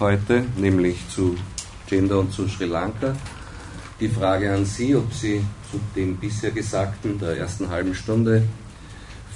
heute, 0.00 0.44
nämlich 0.56 1.08
zu 1.08 1.36
Gender 1.86 2.20
und 2.20 2.32
zu 2.32 2.48
Sri 2.48 2.66
Lanka, 2.66 3.14
die 4.00 4.08
Frage 4.08 4.52
an 4.52 4.64
Sie, 4.64 4.94
ob 4.94 5.12
Sie 5.12 5.44
zu 5.70 5.80
dem 5.96 6.16
bisher 6.16 6.50
Gesagten 6.50 7.18
der 7.18 7.36
ersten 7.36 7.68
halben 7.68 7.94
Stunde 7.94 8.44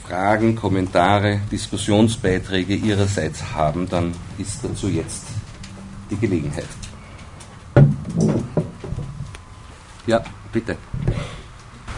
Fragen, 0.07 0.57
Kommentare, 0.57 1.41
Diskussionsbeiträge 1.51 2.75
Ihrerseits 2.75 3.55
haben, 3.55 3.89
dann 3.89 4.15
ist 4.37 4.63
dazu 4.63 4.89
jetzt 4.89 5.27
die 6.11 6.17
Gelegenheit. 6.17 6.67
Ja, 10.07 10.23
bitte. 10.53 10.77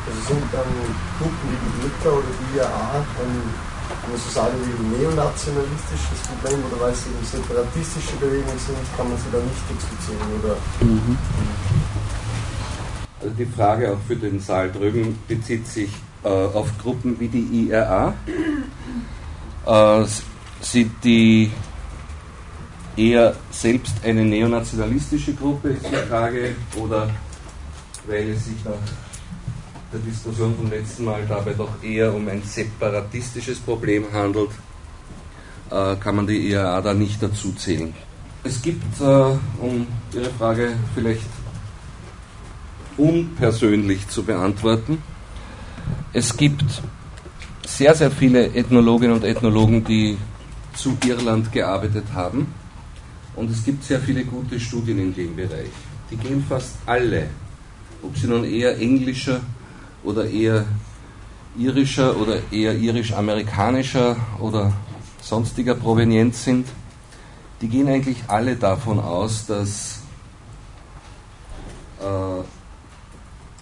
Also 0.07 0.35
sind 0.35 0.43
dann 0.53 0.63
Gruppen 1.19 1.49
wie 1.51 1.81
die 1.81 1.87
ETA 1.87 2.11
oder 2.11 2.29
die 2.39 2.59
IAA 2.59 3.07
dann, 3.19 3.74
kann 4.05 4.13
man 4.13 4.21
so 4.21 4.31
sagen, 4.31 4.55
wie 4.61 4.85
ein 4.85 5.01
neonationalistisches 5.01 6.21
Problem 6.29 6.61
oder 6.71 6.81
weil 6.83 6.95
sie 6.95 7.09
eben 7.09 7.25
separatistische 7.25 8.17
Bewegungen 8.17 8.59
sind, 8.59 8.77
kann 8.97 9.09
man 9.09 9.17
sie 9.17 9.31
da 9.33 9.39
nicht 9.39 9.65
explizieren 9.73 10.29
oder? 10.43 10.57
Mhm. 10.81 11.19
Also 13.21 13.35
die 13.39 13.47
Frage 13.47 13.93
auch 13.93 13.99
für 14.07 14.17
den 14.17 14.41
Saal 14.41 14.71
drüben 14.71 15.19
bezieht 15.27 15.67
sich 15.67 15.91
äh, 16.23 16.29
auf 16.29 16.69
Gruppen 16.83 17.19
wie 17.19 17.29
die 17.29 17.69
IRA. 17.69 18.13
Äh, 19.67 20.05
sind 20.61 20.93
die 21.03 21.51
eher 22.97 23.35
selbst 23.51 23.95
eine 24.05 24.25
neonationalistische 24.25 25.33
Gruppe, 25.33 25.71
ist 25.71 25.87
die 25.87 26.09
Frage, 26.09 26.55
oder 26.77 27.09
weil 28.07 28.31
es 28.31 28.45
sich 28.45 28.63
nach 28.65 28.75
der 29.95 30.03
Diskussion 30.03 30.55
vom 30.57 30.69
letzten 30.71 31.05
Mal 31.05 31.25
dabei 31.29 31.53
doch 31.53 31.83
eher 31.83 32.13
um 32.13 32.27
ein 32.29 32.43
separatistisches 32.43 33.59
Problem 33.61 34.05
handelt, 34.13 34.51
äh, 35.71 35.95
kann 35.97 36.17
man 36.17 36.27
die 36.27 36.51
IAA 36.51 36.81
da 36.81 36.93
nicht 36.93 37.23
dazu 37.23 37.53
zählen. 37.53 37.95
Es 38.43 38.61
gibt, 38.61 39.01
äh, 39.01 39.05
um 39.05 39.87
Ihre 40.13 40.31
Frage 40.39 40.73
vielleicht 40.95 41.31
unpersönlich 42.97 44.09
zu 44.09 44.25
beantworten, 44.25 45.03
es 46.13 46.37
gibt 46.37 46.65
sehr, 47.67 47.95
sehr 47.95 48.11
viele 48.11 48.55
Ethnologinnen 48.55 49.17
und 49.17 49.25
Ethnologen, 49.25 49.85
die 49.85 50.19
zu 50.75 50.97
Irland 51.07 51.53
gearbeitet 51.53 52.07
haben. 52.13 52.53
Und 53.37 53.51
es 53.51 53.65
gibt 53.65 53.85
sehr 53.85 54.01
viele 54.01 54.25
gute 54.25 54.61
Studien 54.61 54.99
in 54.99 55.15
dem 55.15 55.35
Bereich. 55.35 55.71
Die 56.11 56.17
gehen 56.17 56.45
fast 56.49 56.77
alle 56.87 57.29
ob 58.05 58.17
sie 58.17 58.27
nun 58.27 58.45
eher 58.45 58.79
englischer 58.79 59.41
oder 60.05 60.29
eher 60.29 60.67
irischer 61.57 62.17
oder 62.17 62.41
eher 62.53 62.77
irisch-amerikanischer 62.77 64.17
oder 64.41 64.73
sonstiger 65.21 65.75
Provenienz 65.75 66.45
sind, 66.45 66.67
die 67.61 67.69
gehen 67.69 67.89
eigentlich 67.89 68.19
alle 68.29 68.57
davon 68.57 69.01
aus, 69.01 69.47
dass 69.47 70.01
äh, 72.01 72.43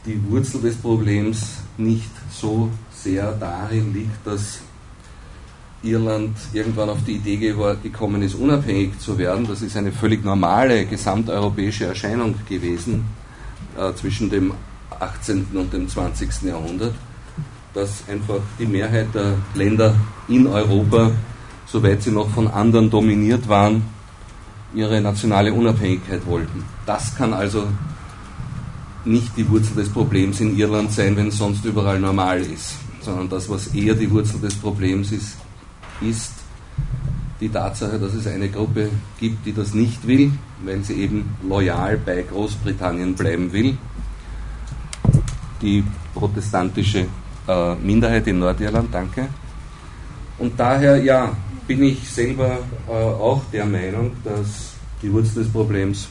die 0.07 0.21
Wurzel 0.29 0.61
des 0.61 0.77
Problems 0.77 1.59
nicht 1.77 2.11
so 2.31 2.71
sehr 2.93 3.33
darin 3.33 3.95
liegt, 3.95 4.27
dass 4.27 4.61
Irland 5.83 6.37
irgendwann 6.53 6.91
auf 6.91 7.05
die 7.05 7.17
Idee 7.17 7.37
gekommen 7.83 8.23
ist, 8.23 8.35
unabhängig 8.35 8.99
zu 8.99 9.19
werden. 9.19 9.47
Das 9.47 9.63
ist 9.63 9.77
eine 9.77 9.93
völlig 9.93 10.25
normale 10.25 10.87
gesamteuropäische 10.87 11.87
Erscheinung 11.87 12.35
gewesen 12.49 13.05
äh, 13.77 13.93
zwischen 13.95 14.31
dem 14.31 14.55
18. 15.03 15.47
und 15.55 15.73
dem 15.73 15.89
20. 15.89 16.43
Jahrhundert, 16.43 16.95
dass 17.75 18.05
einfach 18.09 18.41
die 18.59 18.67
Mehrheit 18.67 19.09
der 19.15 19.35
Länder 19.55 19.95
in 20.29 20.47
Europa, 20.47 21.11
soweit 21.67 22.03
sie 22.03 22.11
noch 22.11 22.31
von 22.31 22.49
anderen 22.49 22.91
dominiert 22.91 23.49
waren, 23.49 23.83
ihre 24.75 25.01
nationale 25.01 25.53
Unabhängigkeit 25.53 26.25
wollten. 26.27 26.65
Das 26.87 27.15
kann 27.15 27.33
also 27.35 27.67
nicht 29.05 29.37
die 29.37 29.49
Wurzel 29.49 29.75
des 29.75 29.89
Problems 29.89 30.41
in 30.41 30.57
Irland 30.57 30.93
sein, 30.93 31.17
wenn 31.17 31.29
es 31.29 31.39
sonst 31.39 31.65
überall 31.65 31.99
normal 31.99 32.41
ist, 32.41 32.75
sondern 33.01 33.29
das, 33.29 33.49
was 33.49 33.69
eher 33.69 33.95
die 33.95 34.11
Wurzel 34.11 34.41
des 34.41 34.55
Problems 34.55 35.11
ist, 35.13 35.37
ist 36.01 36.33
die 37.41 37.49
Tatsache, 37.49 37.99
dass 37.99 38.15
es 38.15 38.27
eine 38.27 38.49
Gruppe 38.49 38.89
gibt, 39.19 39.45
die 39.45 39.53
das 39.53 39.75
nicht 39.75 40.07
will, 40.07 40.31
weil 40.65 40.83
sie 40.85 40.95
eben 40.95 41.35
loyal 41.47 41.99
bei 41.99 42.23
Großbritannien 42.23 43.15
bleiben 43.15 43.53
will. 43.53 43.77
Die 45.63 45.85
protestantische 46.15 47.07
äh, 47.49 47.75
Minderheit 47.77 48.27
in 48.27 48.41
Nordirland, 48.41 48.93
danke. 48.93 49.29
Und 50.39 50.59
daher, 50.59 50.97
ja, 51.03 51.37
bin 51.67 51.85
ich 51.85 52.09
selber 52.11 52.59
äh, 52.89 52.93
auch 52.93 53.43
der 53.53 53.65
Meinung, 53.65 54.13
dass 54.25 54.73
die 55.01 55.13
Wurzel 55.13 55.45
des 55.45 55.53
Problems 55.53 56.09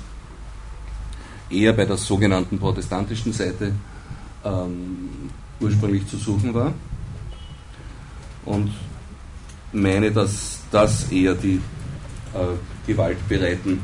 eher 1.50 1.74
bei 1.74 1.86
der 1.86 1.98
sogenannten 1.98 2.58
protestantischen 2.58 3.34
Seite 3.34 3.74
ähm, 4.46 5.10
ursprünglich 5.60 6.08
zu 6.08 6.18
suchen 6.18 6.54
war. 6.54 6.74
Und 8.46 8.72
meine, 9.74 10.12
dass 10.12 10.60
das 10.72 11.12
eher 11.12 11.36
die 11.36 11.62
äh, 12.34 12.88
gewaltbereiten 12.88 13.80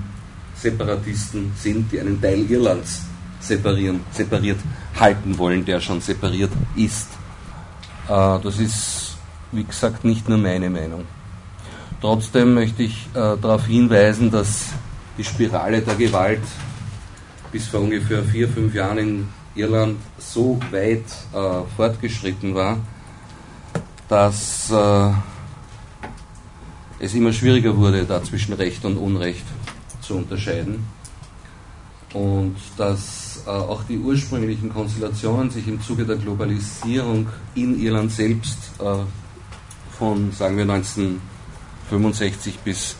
Separatisten 0.55 1.51
sind, 1.55 1.91
die 1.91 1.99
einen 1.99 2.19
Teil 2.19 2.49
Irlands 2.49 3.03
separieren, 3.39 4.01
separiert 4.11 4.59
halten 4.99 5.37
wollen, 5.37 5.63
der 5.65 5.79
schon 5.79 6.01
separiert 6.01 6.51
ist. 6.75 7.09
Äh, 8.07 8.39
das 8.39 8.59
ist, 8.59 9.17
wie 9.51 9.63
gesagt, 9.63 10.03
nicht 10.03 10.27
nur 10.27 10.37
meine 10.37 10.69
Meinung. 10.69 11.05
Trotzdem 12.01 12.53
möchte 12.53 12.83
ich 12.83 13.07
äh, 13.13 13.37
darauf 13.41 13.65
hinweisen, 13.65 14.31
dass 14.31 14.67
die 15.17 15.23
Spirale 15.23 15.81
der 15.81 15.95
Gewalt 15.95 16.43
bis 17.51 17.67
vor 17.67 17.81
ungefähr 17.81 18.23
vier, 18.23 18.47
fünf 18.47 18.73
Jahren 18.73 18.97
in 18.97 19.27
Irland 19.55 19.97
so 20.19 20.59
weit 20.71 21.05
äh, 21.33 21.61
fortgeschritten 21.75 22.53
war, 22.53 22.77
dass 24.07 24.71
es 26.99 27.13
immer 27.13 27.33
schwieriger 27.33 27.75
wurde, 27.75 28.05
da 28.05 28.23
zwischen 28.23 28.53
Recht 28.53 28.85
und 28.85 28.97
Unrecht 28.97 29.43
zu 30.01 30.15
unterscheiden. 30.15 30.85
Und 32.13 32.55
dass 32.77 33.43
äh, 33.45 33.49
auch 33.49 33.83
die 33.83 33.97
ursprünglichen 33.97 34.73
Konstellationen 34.73 35.49
sich 35.49 35.67
im 35.67 35.81
Zuge 35.81 36.05
der 36.05 36.15
Globalisierung 36.15 37.27
in 37.55 37.79
Irland 37.79 38.11
selbst 38.11 38.57
äh, 38.79 38.99
von, 39.97 40.31
sagen 40.31 40.57
wir, 40.57 40.63
1965 40.63 42.59
bis 42.59 42.95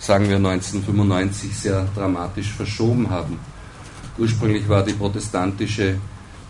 sagen 0.00 0.28
wir 0.28 0.36
1995, 0.36 1.56
sehr 1.56 1.86
dramatisch 1.94 2.50
verschoben 2.52 3.10
haben. 3.10 3.38
Ursprünglich 4.18 4.68
war 4.68 4.82
die 4.82 4.94
protestantische 4.94 5.96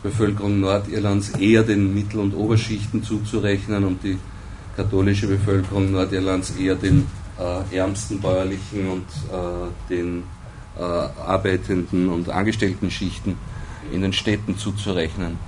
Bevölkerung 0.03 0.61
Nordirlands 0.61 1.31
eher 1.31 1.63
den 1.63 1.93
Mittel- 1.93 2.21
und 2.21 2.35
Oberschichten 2.35 3.03
zuzurechnen 3.03 3.85
und 3.85 4.03
die 4.03 4.19
katholische 4.77 5.27
Bevölkerung 5.27 5.91
Nordirlands 5.91 6.53
eher 6.53 6.77
den 6.77 7.07
äh, 7.39 7.77
ärmsten 7.77 8.21
bäuerlichen 8.21 8.89
und 8.89 9.07
äh, 9.31 9.91
den 9.91 10.23
äh, 10.79 10.83
arbeitenden 10.83 12.09
und 12.09 12.29
angestellten 12.29 12.91
Schichten 12.91 13.37
in 13.93 14.03
den 14.03 14.13
Städten 14.13 14.57
zuzurechnen. 14.57 15.39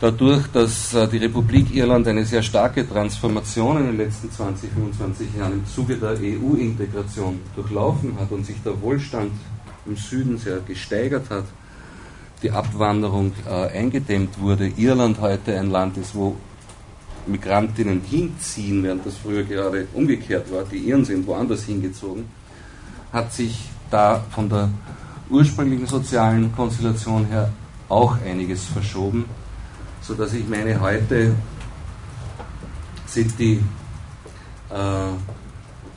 Dadurch, 0.00 0.46
dass 0.48 0.94
äh, 0.94 1.08
die 1.08 1.16
Republik 1.18 1.74
Irland 1.74 2.06
eine 2.06 2.24
sehr 2.24 2.42
starke 2.42 2.88
Transformation 2.88 3.78
in 3.78 3.86
den 3.86 3.96
letzten 3.96 4.30
20, 4.30 4.70
25 4.70 5.34
Jahren 5.36 5.54
im 5.54 5.66
Zuge 5.66 5.96
der 5.96 6.16
EU-Integration 6.20 7.40
durchlaufen 7.56 8.16
hat 8.18 8.30
und 8.30 8.46
sich 8.46 8.62
der 8.64 8.80
Wohlstand 8.80 9.32
im 9.86 9.96
Süden 9.96 10.38
sehr 10.38 10.58
gesteigert 10.60 11.30
hat, 11.30 11.44
die 12.42 12.50
Abwanderung 12.52 13.32
äh, 13.48 13.76
eingedämmt 13.76 14.38
wurde, 14.38 14.68
Irland 14.76 15.20
heute 15.20 15.58
ein 15.58 15.70
Land 15.70 15.96
ist, 15.96 16.14
wo 16.14 16.36
Migrantinnen 17.26 18.00
hinziehen, 18.02 18.82
während 18.82 19.04
das 19.04 19.16
früher 19.16 19.42
gerade 19.42 19.88
umgekehrt 19.92 20.50
war, 20.52 20.64
die 20.64 20.78
Iren 20.78 21.04
sind 21.04 21.26
woanders 21.26 21.64
hingezogen, 21.64 22.24
hat 23.12 23.32
sich 23.32 23.68
da 23.90 24.22
von 24.30 24.48
der 24.48 24.68
ursprünglichen 25.30 25.86
sozialen 25.86 26.54
Konstellation 26.54 27.26
her 27.26 27.50
auch 27.88 28.16
einiges 28.22 28.64
verschoben, 28.64 29.24
sodass 30.00 30.34
ich 30.34 30.46
meine, 30.48 30.80
heute 30.80 31.34
sind 33.06 33.38
die 33.38 33.62
äh, 34.70 35.12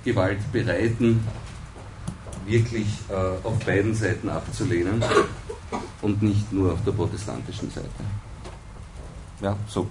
Gewaltbereiten 0.04 1.22
wirklich 2.46 2.88
äh, 3.10 3.14
auf 3.46 3.60
beiden 3.66 3.94
Seiten 3.94 4.30
abzulehnen 4.30 5.04
und 6.02 6.22
nicht 6.22 6.52
nur 6.52 6.74
auf 6.74 6.84
der 6.86 6.92
protestantischen 6.92 7.70
Seite. 7.70 7.90
Ja, 9.42 9.56
so 9.68 9.88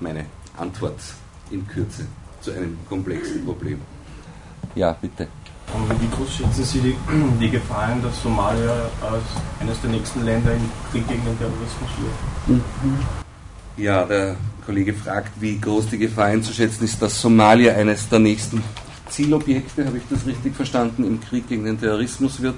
meine 0.00 0.26
Antwort 0.56 1.00
in 1.50 1.66
Kürze 1.66 2.06
zu 2.40 2.52
einem 2.52 2.76
komplexen 2.88 3.44
Problem. 3.44 3.80
Ja, 4.74 4.92
bitte. 4.92 5.28
Wie 6.00 6.16
groß 6.16 6.36
schätzen 6.36 6.64
Sie 6.64 6.80
die, 6.80 6.96
die 7.40 7.50
Gefahren, 7.50 8.02
dass 8.02 8.22
Somalia 8.22 8.90
als 9.00 9.24
eines 9.60 9.80
der 9.80 9.90
nächsten 9.90 10.24
Länder 10.24 10.52
im 10.52 10.70
Krieg 10.90 11.06
gegen 11.08 11.24
den 11.24 11.38
Terrorismus 11.38 11.90
wird? 11.98 12.62
Mhm. 12.82 12.98
Ja, 13.76 14.04
der 14.04 14.36
Kollege 14.64 14.94
fragt, 14.94 15.32
wie 15.40 15.58
groß 15.58 15.88
die 15.88 15.98
Gefahr 15.98 16.26
einzuschätzen 16.26 16.84
ist, 16.84 17.02
dass 17.02 17.20
Somalia 17.20 17.74
eines 17.74 18.08
der 18.08 18.20
nächsten 18.20 18.62
Zielobjekte, 19.08 19.84
habe 19.84 19.98
ich 19.98 20.04
das 20.08 20.26
richtig 20.26 20.54
verstanden, 20.54 21.04
im 21.04 21.20
Krieg 21.20 21.48
gegen 21.48 21.64
den 21.64 21.78
Terrorismus 21.78 22.40
wird. 22.40 22.54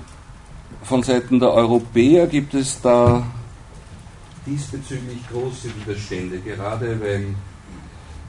Von 0.82 1.02
Seiten 1.02 1.40
der 1.40 1.50
Europäer 1.50 2.26
gibt 2.26 2.54
es 2.54 2.80
da 2.80 3.26
diesbezüglich 4.46 5.18
große 5.30 5.68
Widerstände, 5.80 6.38
gerade 6.38 7.00
weil 7.00 7.34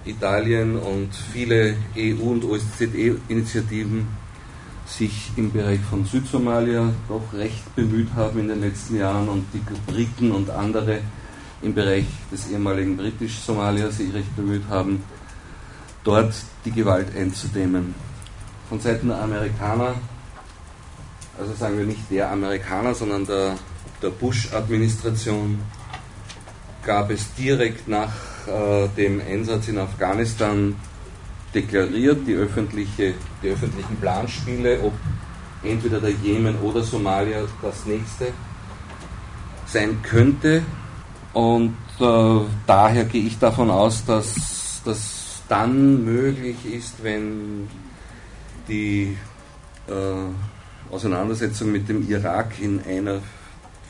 Italien 0.05 0.77
und 0.77 1.09
viele 1.31 1.75
EU- 1.95 2.31
und 2.31 2.43
OSZE-Initiativen 2.43 4.07
sich 4.87 5.31
im 5.35 5.51
Bereich 5.51 5.81
von 5.81 6.05
Südsomalia 6.05 6.93
doch 7.09 7.33
recht 7.33 7.75
bemüht 7.75 8.09
haben 8.15 8.39
in 8.39 8.47
den 8.47 8.61
letzten 8.61 8.97
Jahren 8.97 9.27
und 9.27 9.45
die 9.53 9.61
Briten 9.91 10.31
und 10.31 10.49
andere 10.49 11.01
im 11.61 11.73
Bereich 11.73 12.05
des 12.31 12.49
ehemaligen 12.49 12.95
britisch-Somalia 12.95 13.91
sich 13.91 14.13
recht 14.13 14.35
bemüht 14.35 14.63
haben, 14.69 15.03
dort 16.03 16.33
die 16.65 16.71
Gewalt 16.71 17.15
einzudämmen. 17.15 17.93
Von 18.69 18.79
Seiten 18.79 19.07
der 19.09 19.21
Amerikaner, 19.21 19.95
also 21.39 21.53
sagen 21.53 21.77
wir 21.77 21.85
nicht 21.85 22.09
der 22.09 22.31
Amerikaner, 22.31 22.93
sondern 22.93 23.25
der, 23.25 23.55
der 24.01 24.09
Bush-Administration, 24.09 25.59
gab 26.85 27.11
es 27.11 27.33
direkt 27.33 27.87
nach 27.87 28.13
äh, 28.47 28.87
dem 28.95 29.19
Einsatz 29.19 29.67
in 29.67 29.77
Afghanistan 29.77 30.75
deklariert, 31.53 32.27
die, 32.27 32.33
öffentliche, 32.33 33.13
die 33.41 33.49
öffentlichen 33.49 33.95
Planspiele, 33.97 34.81
ob 34.81 34.93
entweder 35.63 35.99
der 35.99 36.11
Jemen 36.11 36.57
oder 36.59 36.83
Somalia 36.83 37.41
das 37.61 37.85
nächste 37.85 38.31
sein 39.65 40.01
könnte. 40.01 40.63
Und 41.33 41.77
äh, 41.99 42.39
daher 42.65 43.05
gehe 43.05 43.23
ich 43.23 43.37
davon 43.39 43.69
aus, 43.69 44.05
dass 44.05 44.81
das 44.83 45.41
dann 45.47 46.03
möglich 46.03 46.57
ist, 46.65 47.03
wenn 47.03 47.67
die 48.67 49.17
äh, 49.87 50.93
Auseinandersetzung 50.93 51.71
mit 51.71 51.87
dem 51.89 52.07
Irak 52.09 52.59
in 52.59 52.81
einer 52.83 53.21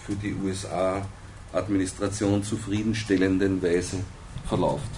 für 0.06 0.16
die 0.16 0.36
USA 0.44 1.02
Administration 1.54 2.44
zufriedenstellenden 2.44 3.62
Weise 3.62 3.98
verläuft. 4.48 4.90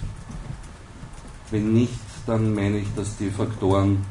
Wenn 1.50 1.72
nicht, 1.72 2.09
dann 2.30 2.54
meine 2.54 2.78
ich, 2.78 2.86
dass 2.94 3.16
die 3.16 3.28
Faktoren, 3.28 4.06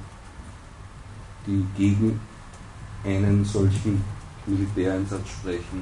die 1.47 1.65
gegen 1.77 2.19
einen 3.05 3.45
solchen 3.45 4.03
Militäreinsatz 4.45 5.29
sprechen, 5.29 5.81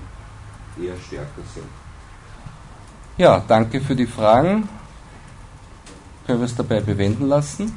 eher 0.79 0.95
stärker 1.07 1.41
sind. 1.53 1.65
Ja, 3.17 3.43
danke 3.47 3.81
für 3.81 3.95
die 3.95 4.05
Fragen. 4.05 4.69
Können 6.27 6.39
wir 6.39 6.45
es 6.45 6.55
dabei 6.55 6.79
bewenden 6.79 7.27
lassen? 7.27 7.73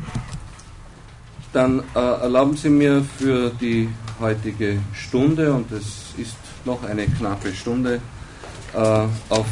Dann 1.55 1.83
äh, 1.95 1.99
erlauben 1.99 2.55
Sie 2.57 2.69
mir 2.69 3.03
für 3.17 3.51
die 3.51 3.89
heutige 4.21 4.79
Stunde, 4.93 5.55
und 5.55 5.73
es 5.73 6.13
ist 6.19 6.37
noch 6.67 6.85
eine 6.85 7.07
knappe 7.07 7.55
Stunde, 7.55 8.01
äh, 8.75 8.79
auf 9.31 9.47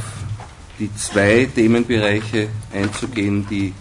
die 0.78 0.94
zwei 0.94 1.48
Themenbereiche 1.52 2.48
einzugehen, 2.74 3.46
die 3.48 3.72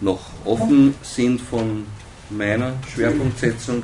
noch 0.00 0.20
offen 0.44 0.94
sind 1.02 1.40
von 1.40 1.84
meiner 2.30 2.74
Schwerpunktsetzung 2.92 3.82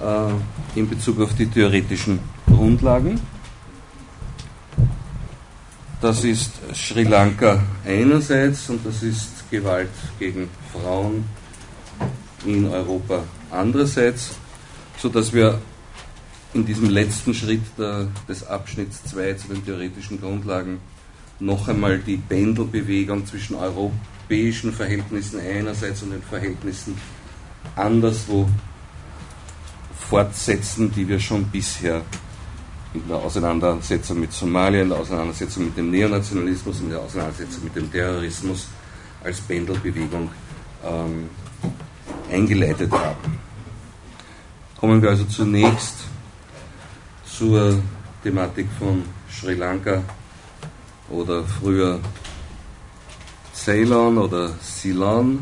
äh, 0.00 0.78
in 0.78 0.88
Bezug 0.88 1.20
auf 1.20 1.34
die 1.34 1.46
theoretischen 1.46 2.20
Grundlagen. 2.46 3.20
Das 6.00 6.24
ist 6.24 6.52
Sri 6.74 7.02
Lanka 7.02 7.62
einerseits 7.84 8.70
und 8.70 8.84
das 8.86 9.02
ist 9.02 9.50
Gewalt 9.50 9.90
gegen 10.18 10.48
Frauen 10.72 11.24
in 12.46 12.66
Europa 12.66 13.24
andererseits, 13.50 14.30
sodass 14.96 15.32
wir 15.32 15.60
in 16.54 16.64
diesem 16.64 16.88
letzten 16.88 17.34
Schritt 17.34 17.62
der, 17.78 18.08
des 18.28 18.46
Abschnitts 18.46 19.04
2 19.04 19.34
zu 19.34 19.48
den 19.48 19.64
theoretischen 19.64 20.20
Grundlagen 20.20 20.78
noch 21.38 21.68
einmal 21.68 21.98
die 21.98 22.16
Pendelbewegung 22.16 23.26
zwischen 23.26 23.56
europäischen 24.30 24.72
Verhältnissen 24.72 25.40
einerseits 25.40 26.02
und 26.02 26.10
den 26.12 26.22
Verhältnissen 26.22 26.96
anderswo 27.74 28.48
fortsetzen, 30.08 30.92
die 30.92 31.08
wir 31.08 31.18
schon 31.18 31.44
bisher 31.46 32.02
in 32.94 33.08
der 33.08 33.16
Auseinandersetzung 33.16 34.20
mit 34.20 34.32
Somalia, 34.32 34.82
in 34.82 34.88
der 34.88 34.98
Auseinandersetzung 34.98 35.64
mit 35.64 35.76
dem 35.76 35.90
Neonationalismus, 35.90 36.80
in 36.80 36.90
der 36.90 37.00
Auseinandersetzung 37.00 37.64
mit 37.64 37.74
dem 37.74 37.90
Terrorismus 37.90 38.68
als 39.24 39.40
Pendelbewegung 39.40 40.30
ähm, 40.84 41.28
eingeleitet 42.30 42.90
haben. 42.92 43.38
Kommen 44.78 45.02
wir 45.02 45.10
also 45.10 45.24
zunächst 45.24 45.96
zur 47.24 47.80
Thematik 48.22 48.68
von 48.78 49.02
Sri 49.28 49.54
Lanka 49.54 50.02
oder 51.10 51.42
früher 51.44 51.98
Ceylon 53.62 54.16
oder 54.16 54.54
Ceylon, 54.62 55.38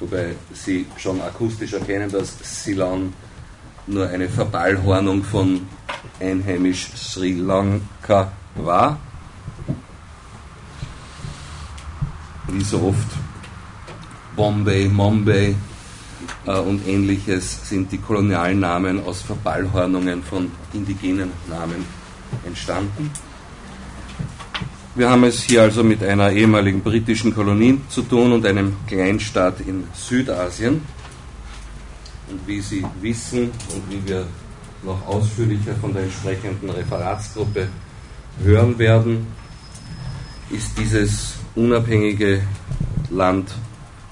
wobei 0.00 0.34
Sie 0.52 0.86
schon 0.96 1.20
akustisch 1.20 1.74
erkennen, 1.74 2.10
dass 2.10 2.36
Ceylon 2.42 3.12
nur 3.86 4.08
eine 4.08 4.28
Verballhornung 4.28 5.22
von 5.22 5.60
einheimisch 6.18 6.88
Sri 6.96 7.34
Lanka 7.34 8.32
war. 8.56 8.98
Wie 12.48 12.64
so 12.64 12.82
oft 12.82 13.08
Bombay, 14.34 14.88
Mumbai 14.88 15.54
äh, 16.46 16.58
und 16.58 16.86
ähnliches 16.86 17.68
sind 17.68 17.92
die 17.92 17.98
kolonialen 17.98 18.58
Namen 18.58 19.04
aus 19.04 19.22
Verballhornungen 19.22 20.22
von 20.22 20.50
indigenen 20.72 21.30
Namen 21.48 21.84
entstanden. 22.44 23.10
Wir 24.94 25.08
haben 25.08 25.24
es 25.24 25.44
hier 25.44 25.62
also 25.62 25.82
mit 25.82 26.02
einer 26.04 26.30
ehemaligen 26.32 26.82
britischen 26.82 27.34
Kolonie 27.34 27.80
zu 27.88 28.02
tun 28.02 28.30
und 28.30 28.44
einem 28.44 28.76
Kleinstaat 28.86 29.62
in 29.62 29.84
Südasien. 29.94 30.82
Und 32.28 32.46
wie 32.46 32.60
Sie 32.60 32.84
wissen 33.00 33.44
und 33.74 33.82
wie 33.88 34.06
wir 34.06 34.26
noch 34.82 35.06
ausführlicher 35.06 35.74
von 35.76 35.94
der 35.94 36.02
entsprechenden 36.02 36.68
Referatsgruppe 36.68 37.68
hören 38.44 38.78
werden, 38.78 39.28
ist 40.50 40.76
dieses 40.76 41.36
unabhängige 41.54 42.42
Land, 43.08 43.54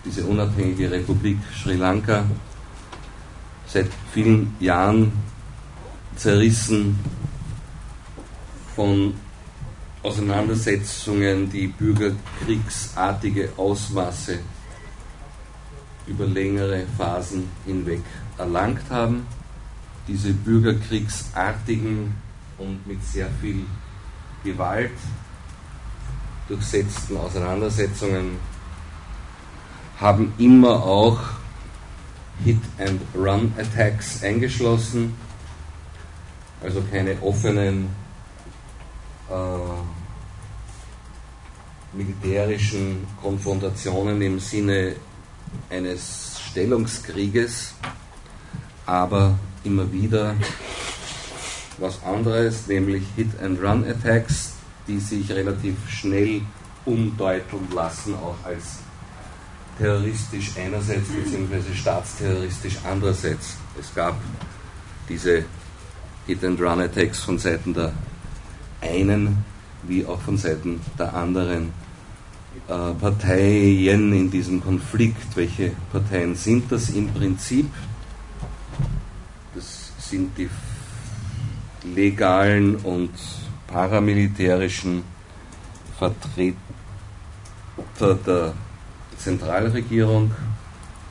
diese 0.07 0.25
unabhängige 0.25 0.91
Republik 0.91 1.37
Sri 1.63 1.75
Lanka 1.75 2.25
seit 3.67 3.89
vielen 4.15 4.57
Jahren 4.61 5.13
zerrissen 6.17 6.99
von 8.75 9.13
Auseinandersetzungen, 10.03 11.51
die 11.51 11.67
bürgerkriegsartige 11.67 13.53
Ausmaße 13.57 14.39
über 16.07 16.27
längere 16.27 16.87
Phasen 16.97 17.49
hinweg 17.67 18.01
erlangt 18.39 18.89
haben. 18.89 19.27
Diese 20.09 20.33
bürgerkriegsartigen 20.33 22.15
und 22.59 22.87
mit 22.87 23.05
sehr 23.05 23.29
viel 23.41 23.67
Gewalt 24.43 24.91
durchsetzten 26.49 27.17
Auseinandersetzungen 27.17 28.39
haben 30.01 30.33
immer 30.39 30.83
auch 30.83 31.21
Hit-and-Run-Attacks 32.43 34.25
eingeschlossen, 34.25 35.15
also 36.63 36.83
keine 36.91 37.21
offenen 37.21 37.91
äh, 39.31 39.97
militärischen 41.97 43.07
Konfrontationen 43.21 44.21
im 44.23 44.39
Sinne 44.39 44.97
eines 45.69 46.41
Stellungskrieges, 46.51 47.75
aber 48.87 49.39
immer 49.65 49.93
wieder 49.93 50.35
was 51.79 52.03
anderes, 52.05 52.67
nämlich 52.67 53.05
Hit-and-Run-Attacks, 53.17 54.53
die 54.87 54.99
sich 54.99 55.31
relativ 55.31 55.77
schnell 55.89 56.43
umdeuten 56.85 57.69
lassen, 57.75 58.15
auch 58.15 58.37
als 58.45 58.79
terroristisch 59.79 60.53
einerseits 60.57 61.09
bzw. 61.09 61.75
staatsterroristisch 61.75 62.77
andererseits. 62.85 63.57
Es 63.79 63.95
gab 63.95 64.21
diese 65.09 65.45
Hit-and-Run-Attacks 66.27 67.21
von 67.21 67.39
Seiten 67.39 67.73
der 67.73 67.93
einen 68.81 69.45
wie 69.83 70.05
auch 70.05 70.21
von 70.21 70.37
Seiten 70.37 70.81
der 70.99 71.15
anderen 71.15 71.73
äh, 72.69 72.93
Parteien 73.01 74.13
in 74.13 74.31
diesem 74.31 74.63
Konflikt. 74.63 75.37
Welche 75.37 75.73
Parteien 75.93 76.35
sind 76.35 76.71
das 76.71 76.91
im 76.91 77.09
Prinzip? 77.09 77.71
Das 79.55 79.93
sind 79.99 80.37
die 80.37 80.49
legalen 81.95 82.77
und 82.77 83.11
paramilitärischen 83.67 85.03
Vertreter 85.99 86.57
der 88.27 88.55
Zentralregierung 89.17 90.31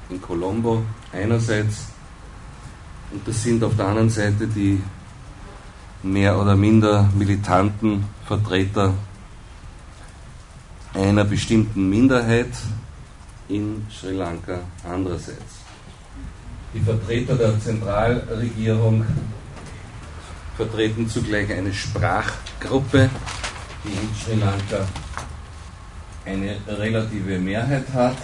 in 0.10 0.22
Colombo 0.22 0.84
einerseits 1.12 1.88
und 3.12 3.28
das 3.28 3.44
sind 3.44 3.64
auf 3.64 3.76
der 3.76 3.88
anderen 3.88 4.10
Seite 4.10 4.48
die 4.48 4.82
mehr 6.04 6.40
oder 6.40 6.56
minder 6.56 7.10
militanten 7.16 8.06
Vertreter 8.26 8.94
einer 10.94 11.24
bestimmten 11.26 11.90
Minderheit 11.90 12.52
in 13.48 13.86
Sri 13.92 14.14
Lanka 14.14 14.60
andererseits. 14.84 15.60
Die 16.74 16.80
Vertreter 16.80 17.36
der 17.36 17.60
Zentralregierung 17.60 19.06
vertreten 20.56 21.10
zugleich 21.10 21.52
eine 21.52 21.74
Sprachgruppe, 21.74 23.10
die 23.84 23.90
in 23.90 24.16
Sri 24.16 24.36
Lanka 24.36 24.88
eine 26.26 26.58
relative 26.68 27.40
Mehrheit 27.40 27.86
hat. 27.94 28.18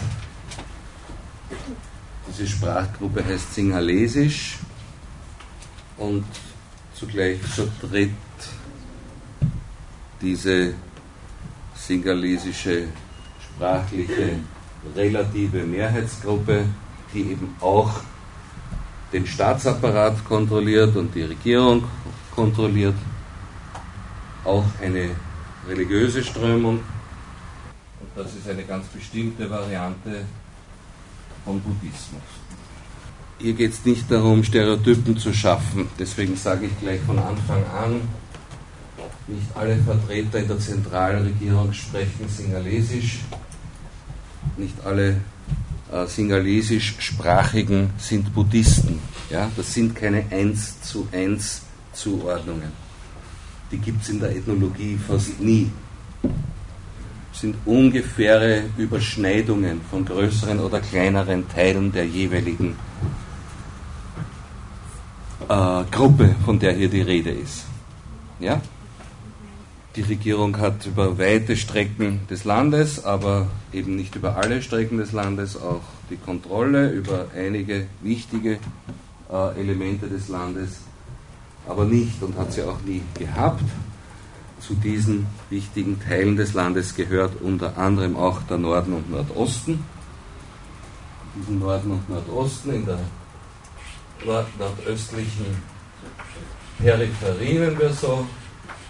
Diese 2.27 2.47
Sprachgruppe 2.47 3.23
heißt 3.25 3.53
Sinhalesisch 3.53 4.59
und 5.97 6.25
zugleich 7.05 7.39
vertritt 7.41 8.11
diese 10.21 10.73
singalesische 11.75 12.87
sprachliche 13.39 14.39
relative 14.95 15.63
Mehrheitsgruppe, 15.63 16.65
die 17.13 17.31
eben 17.31 17.55
auch 17.61 17.91
den 19.13 19.25
Staatsapparat 19.27 20.23
kontrolliert 20.25 20.95
und 20.95 21.13
die 21.13 21.23
Regierung 21.23 21.83
kontrolliert, 22.33 22.95
auch 24.43 24.65
eine 24.81 25.11
religiöse 25.67 26.23
Strömung. 26.23 26.77
Und 27.99 28.09
das 28.15 28.33
ist 28.35 28.49
eine 28.49 28.63
ganz 28.63 28.87
bestimmte 28.87 29.49
Variante 29.49 30.25
von 31.43 31.61
Buddhismus. 31.61 32.44
Hier 33.37 33.53
geht 33.53 33.73
es 33.73 33.83
nicht 33.83 34.09
darum, 34.09 34.43
Stereotypen 34.43 35.17
zu 35.17 35.33
schaffen. 35.33 35.89
Deswegen 35.99 36.37
sage 36.37 36.67
ich 36.67 36.79
gleich 36.79 37.01
von 37.01 37.19
Anfang 37.19 37.65
an, 37.65 38.01
nicht 39.27 39.47
alle 39.55 39.75
Vertreter 39.77 40.39
in 40.39 40.47
der 40.47 40.59
Zentralregierung 40.59 41.73
sprechen 41.73 42.29
Singalesisch. 42.29 43.19
Nicht 44.55 44.75
alle 44.85 45.17
äh, 45.91 46.05
Singalesisch-Sprachigen 46.05 47.89
sind 47.97 48.33
Buddhisten. 48.33 48.99
Ja? 49.29 49.51
Das 49.57 49.73
sind 49.73 49.95
keine 49.95 50.25
1 50.31 50.81
zu 50.81 51.07
1 51.11 51.63
Zuordnungen. 51.91 52.71
Die 53.71 53.79
gibt 53.79 54.03
es 54.03 54.09
in 54.09 54.19
der 54.19 54.33
Ethnologie 54.33 54.97
fast 55.07 55.41
nie. 55.41 55.71
Das 56.21 57.41
sind 57.41 57.57
ungefähre 57.65 58.63
Überschneidungen 58.77 59.81
von 59.89 60.05
größeren 60.05 60.59
oder 60.59 60.79
kleineren 60.79 61.49
Teilen 61.49 61.91
der 61.91 62.05
jeweiligen 62.05 62.75
äh, 65.49 65.83
Gruppe, 65.91 66.35
von 66.45 66.59
der 66.59 66.73
hier 66.73 66.89
die 66.89 67.01
Rede 67.01 67.31
ist. 67.31 67.65
Ja? 68.39 68.61
Die 69.95 70.01
Regierung 70.01 70.57
hat 70.57 70.85
über 70.85 71.17
weite 71.17 71.55
Strecken 71.55 72.21
des 72.29 72.43
Landes, 72.43 73.05
aber 73.05 73.47
eben 73.71 73.95
nicht 73.95 74.15
über 74.15 74.35
alle 74.35 74.61
Strecken 74.61 74.97
des 74.97 75.13
Landes, 75.13 75.55
auch 75.55 75.83
die 76.09 76.17
Kontrolle 76.17 76.89
über 76.91 77.27
einige 77.33 77.87
wichtige 78.01 78.59
äh, 79.31 79.59
Elemente 79.59 80.07
des 80.07 80.27
Landes, 80.27 80.79
aber 81.67 81.85
nicht 81.85 82.21
und 82.21 82.37
hat 82.37 82.51
sie 82.51 82.63
auch 82.63 82.81
nie 82.81 83.01
gehabt. 83.17 83.63
Zu 84.59 84.73
diesen 84.73 85.27
wichtigen 85.49 85.99
Teilen 85.99 86.35
des 86.35 86.53
Landes 86.53 86.95
gehört 86.95 87.41
unter 87.41 87.77
anderem 87.77 88.17
auch 88.17 88.41
der 88.43 88.57
Norden 88.57 88.93
und 88.93 89.09
Nordosten. 89.11 89.83
Diesen 91.37 91.59
Norden 91.59 91.91
und 91.91 92.09
Nordosten 92.09 92.73
in 92.73 92.85
der 92.85 92.99
nord 94.25 94.47
nordöstlichen 94.59 95.61
Peripherie, 96.79 97.59
wenn 97.59 97.79
wir 97.79 97.93
so 97.93 98.27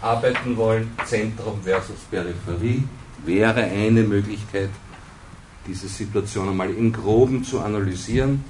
arbeiten 0.01 0.57
wollen, 0.57 0.91
Zentrum 1.05 1.61
versus 1.63 1.99
Peripherie, 2.09 2.83
wäre 3.25 3.63
eine 3.63 4.03
Möglichkeit, 4.03 4.69
diese 5.67 5.87
Situation 5.87 6.49
einmal 6.49 6.69
im 6.69 6.91
Groben 6.91 7.43
zu 7.43 7.59
analysieren. 7.59 8.43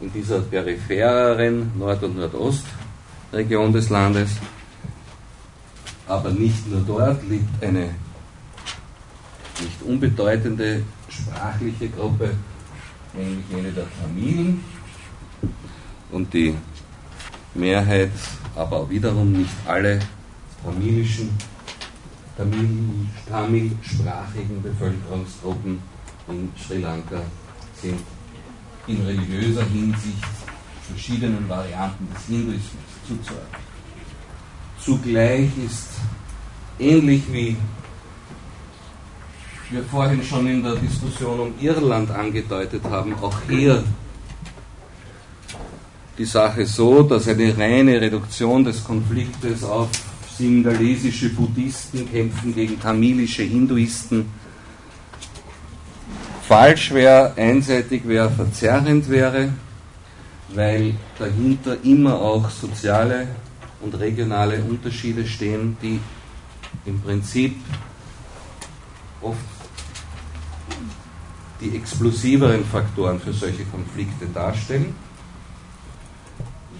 In 0.00 0.12
dieser 0.12 0.40
periphereren 0.40 1.70
Nord- 1.78 2.02
und 2.02 2.16
Nordostregion 2.16 3.72
des 3.72 3.88
Landes, 3.90 4.30
aber 6.06 6.30
nicht 6.30 6.68
nur 6.68 6.80
dort, 6.80 7.22
liegt 7.28 7.62
eine 7.62 7.94
nicht 9.60 9.82
unbedeutende 9.82 10.82
sprachliche 11.08 11.88
Gruppe, 11.88 12.30
nämlich 13.14 13.44
jene 13.50 13.70
der 13.70 13.86
Tamilen. 14.02 14.62
Und 16.14 16.32
die 16.32 16.54
Mehrheit, 17.54 18.12
aber 18.54 18.88
wiederum 18.88 19.32
nicht 19.32 19.50
alle 19.66 19.98
tamilischen, 20.62 21.30
tamilsprachigen 23.28 24.62
Bevölkerungsgruppen 24.62 25.80
in 26.28 26.52
Sri 26.56 26.78
Lanka 26.78 27.20
sind 27.82 27.98
in 28.86 29.04
religiöser 29.04 29.64
Hinsicht 29.64 30.24
verschiedenen 30.88 31.48
Varianten 31.48 32.06
des 32.14 32.26
Hinduismus 32.26 32.84
zuzuordnen. 33.08 33.62
Zugleich 34.78 35.50
ist 35.66 35.88
ähnlich 36.78 37.24
wie 37.32 37.56
wir 39.70 39.82
vorhin 39.82 40.22
schon 40.22 40.46
in 40.46 40.62
der 40.62 40.76
Diskussion 40.76 41.40
um 41.40 41.54
Irland 41.60 42.08
angedeutet 42.12 42.84
haben, 42.84 43.16
auch 43.20 43.36
hier 43.48 43.82
die 46.18 46.24
Sache 46.24 46.66
so, 46.66 47.02
dass 47.02 47.28
eine 47.28 47.56
reine 47.56 48.00
Reduktion 48.00 48.64
des 48.64 48.84
Konfliktes 48.84 49.64
auf 49.64 49.88
singalesische 50.36 51.30
Buddhisten 51.30 52.10
kämpfen 52.10 52.54
gegen 52.54 52.80
tamilische 52.80 53.42
Hinduisten 53.42 54.26
falsch 56.46 56.92
wäre, 56.92 57.32
einseitig 57.36 58.06
wäre, 58.06 58.30
verzerrend 58.30 59.08
wäre, 59.08 59.52
weil 60.54 60.94
dahinter 61.18 61.76
immer 61.82 62.20
auch 62.20 62.50
soziale 62.50 63.28
und 63.80 63.94
regionale 63.94 64.62
Unterschiede 64.62 65.26
stehen, 65.26 65.76
die 65.82 66.00
im 66.84 67.00
Prinzip 67.00 67.56
oft 69.22 69.38
die 71.60 71.76
explosiveren 71.76 72.64
Faktoren 72.64 73.18
für 73.20 73.32
solche 73.32 73.64
Konflikte 73.64 74.26
darstellen. 74.26 74.94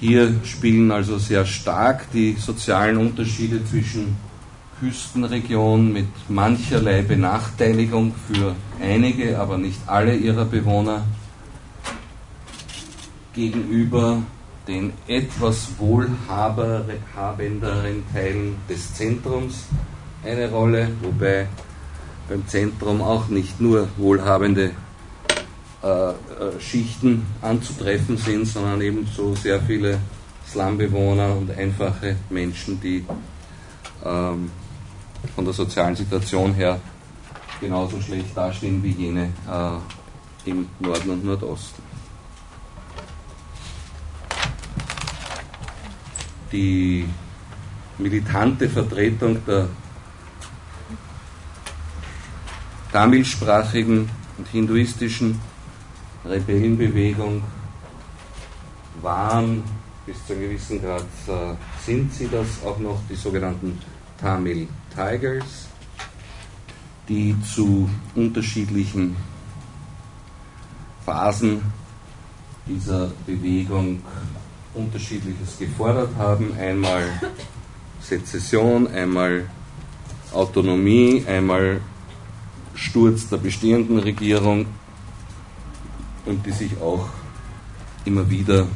Hier 0.00 0.34
spielen 0.44 0.90
also 0.90 1.18
sehr 1.18 1.46
stark 1.46 2.10
die 2.12 2.36
sozialen 2.38 2.96
Unterschiede 2.96 3.64
zwischen 3.64 4.16
Küstenregionen 4.80 5.92
mit 5.92 6.08
mancherlei 6.28 7.02
Benachteiligung 7.02 8.12
für 8.26 8.56
einige, 8.80 9.38
aber 9.38 9.56
nicht 9.56 9.78
alle 9.86 10.14
ihrer 10.14 10.44
Bewohner 10.44 11.04
gegenüber 13.32 14.22
den 14.66 14.92
etwas 15.06 15.68
wohlhabenderen 15.78 18.02
Teilen 18.12 18.56
des 18.68 18.94
Zentrums 18.94 19.66
eine 20.24 20.50
Rolle, 20.50 20.88
wobei 21.02 21.46
beim 22.28 22.46
Zentrum 22.48 23.02
auch 23.02 23.28
nicht 23.28 23.60
nur 23.60 23.88
wohlhabende 23.96 24.72
Schichten 26.60 27.26
anzutreffen 27.42 28.16
sind, 28.16 28.46
sondern 28.46 28.80
ebenso 28.80 29.34
sehr 29.34 29.60
viele 29.60 29.98
Slumbewohner 30.46 31.36
und 31.36 31.50
einfache 31.50 32.16
Menschen, 32.30 32.80
die 32.80 33.04
ähm, 34.04 34.50
von 35.34 35.44
der 35.44 35.54
sozialen 35.54 35.96
Situation 35.96 36.54
her 36.54 36.80
genauso 37.60 38.00
schlecht 38.00 38.36
dastehen 38.36 38.82
wie 38.82 38.90
jene 38.90 39.30
äh, 39.48 40.50
im 40.50 40.68
Norden 40.80 41.10
und 41.10 41.24
Nordosten. 41.24 41.82
Die 46.52 47.06
militante 47.98 48.68
Vertretung 48.68 49.44
der 49.46 49.68
tamilsprachigen 52.92 54.08
und 54.38 54.48
hinduistischen 54.48 55.40
Rebellenbewegung 56.24 57.42
waren, 59.02 59.62
bis 60.06 60.24
zu 60.26 60.32
einem 60.32 60.42
gewissen 60.42 60.80
Grad 60.82 61.02
äh, 61.28 61.54
sind 61.84 62.12
sie 62.12 62.28
das 62.28 62.62
auch 62.64 62.78
noch, 62.78 63.00
die 63.08 63.14
sogenannten 63.14 63.78
Tamil 64.20 64.68
Tigers, 64.94 65.68
die 67.08 67.36
zu 67.42 67.88
unterschiedlichen 68.14 69.16
Phasen 71.04 71.60
dieser 72.66 73.10
Bewegung 73.26 74.00
unterschiedliches 74.72 75.58
gefordert 75.58 76.10
haben. 76.16 76.54
Einmal 76.58 77.02
Sezession, 78.00 78.86
einmal 78.88 79.48
Autonomie, 80.32 81.24
einmal 81.26 81.80
Sturz 82.74 83.28
der 83.28 83.36
bestehenden 83.36 83.98
Regierung 83.98 84.66
und 86.26 86.44
die 86.44 86.52
sich 86.52 86.72
auch 86.80 87.08
immer 88.04 88.28
wieder 88.28 88.66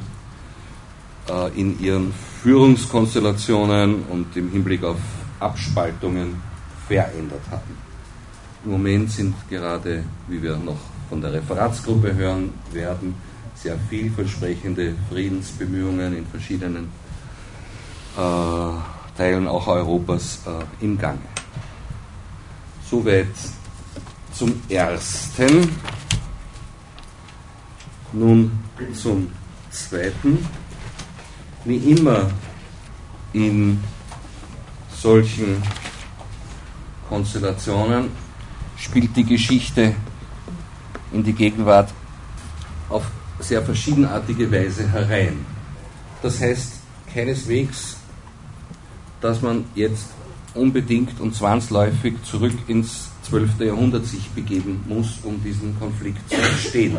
äh, 1.29 1.61
in 1.61 1.81
ihren 1.81 2.13
Führungskonstellationen 2.43 4.05
und 4.11 4.37
im 4.37 4.51
Hinblick 4.51 4.85
auf 4.85 4.99
Abspaltungen 5.41 6.41
verändert 6.87 7.43
haben. 7.51 7.77
Im 8.65 8.73
Moment 8.73 9.11
sind 9.11 9.35
gerade, 9.49 10.05
wie 10.27 10.43
wir 10.43 10.57
noch 10.57 10.79
von 11.09 11.21
der 11.21 11.33
Referatsgruppe 11.33 12.15
hören 12.15 12.53
werden, 12.73 13.15
sehr 13.55 13.77
vielversprechende 13.89 14.95
Friedensbemühungen 15.11 16.17
in 16.17 16.27
verschiedenen 16.27 16.89
äh, 18.17 19.17
Teilen 19.17 19.49
auch 19.49 19.67
Europas 19.67 20.41
äh, 20.47 20.85
im 20.85 20.97
Gange. 20.97 21.19
Soweit 22.89 23.27
zum 24.33 24.63
Ersten. 24.69 25.69
Nun 28.13 28.53
zum 28.95 29.31
Zweiten. 29.71 30.39
Wie 31.65 31.77
immer 31.77 32.31
in 33.33 33.83
solchen 34.97 35.63
Konstellationen 37.09 38.11
spielt 38.77 39.15
die 39.17 39.25
Geschichte 39.25 39.95
in 41.13 41.23
die 41.23 41.33
Gegenwart 41.33 41.93
auf 42.89 43.05
sehr 43.41 43.63
verschiedenartige 43.63 44.51
Weise 44.51 44.91
herein. 44.91 45.45
Das 46.23 46.41
heißt 46.41 46.75
keineswegs, 47.13 47.97
dass 49.21 49.43
man 49.43 49.65
jetzt 49.75 50.07
unbedingt 50.55 51.21
und 51.21 51.35
zwangsläufig 51.35 52.15
zurück 52.25 52.55
ins 52.67 53.11
12. 53.23 53.61
Jahrhundert 53.61 54.07
sich 54.07 54.29
begeben 54.31 54.83
muss, 54.89 55.19
um 55.23 55.43
diesen 55.43 55.79
Konflikt 55.79 56.29
zu 56.31 56.37
verstehen. 56.37 56.97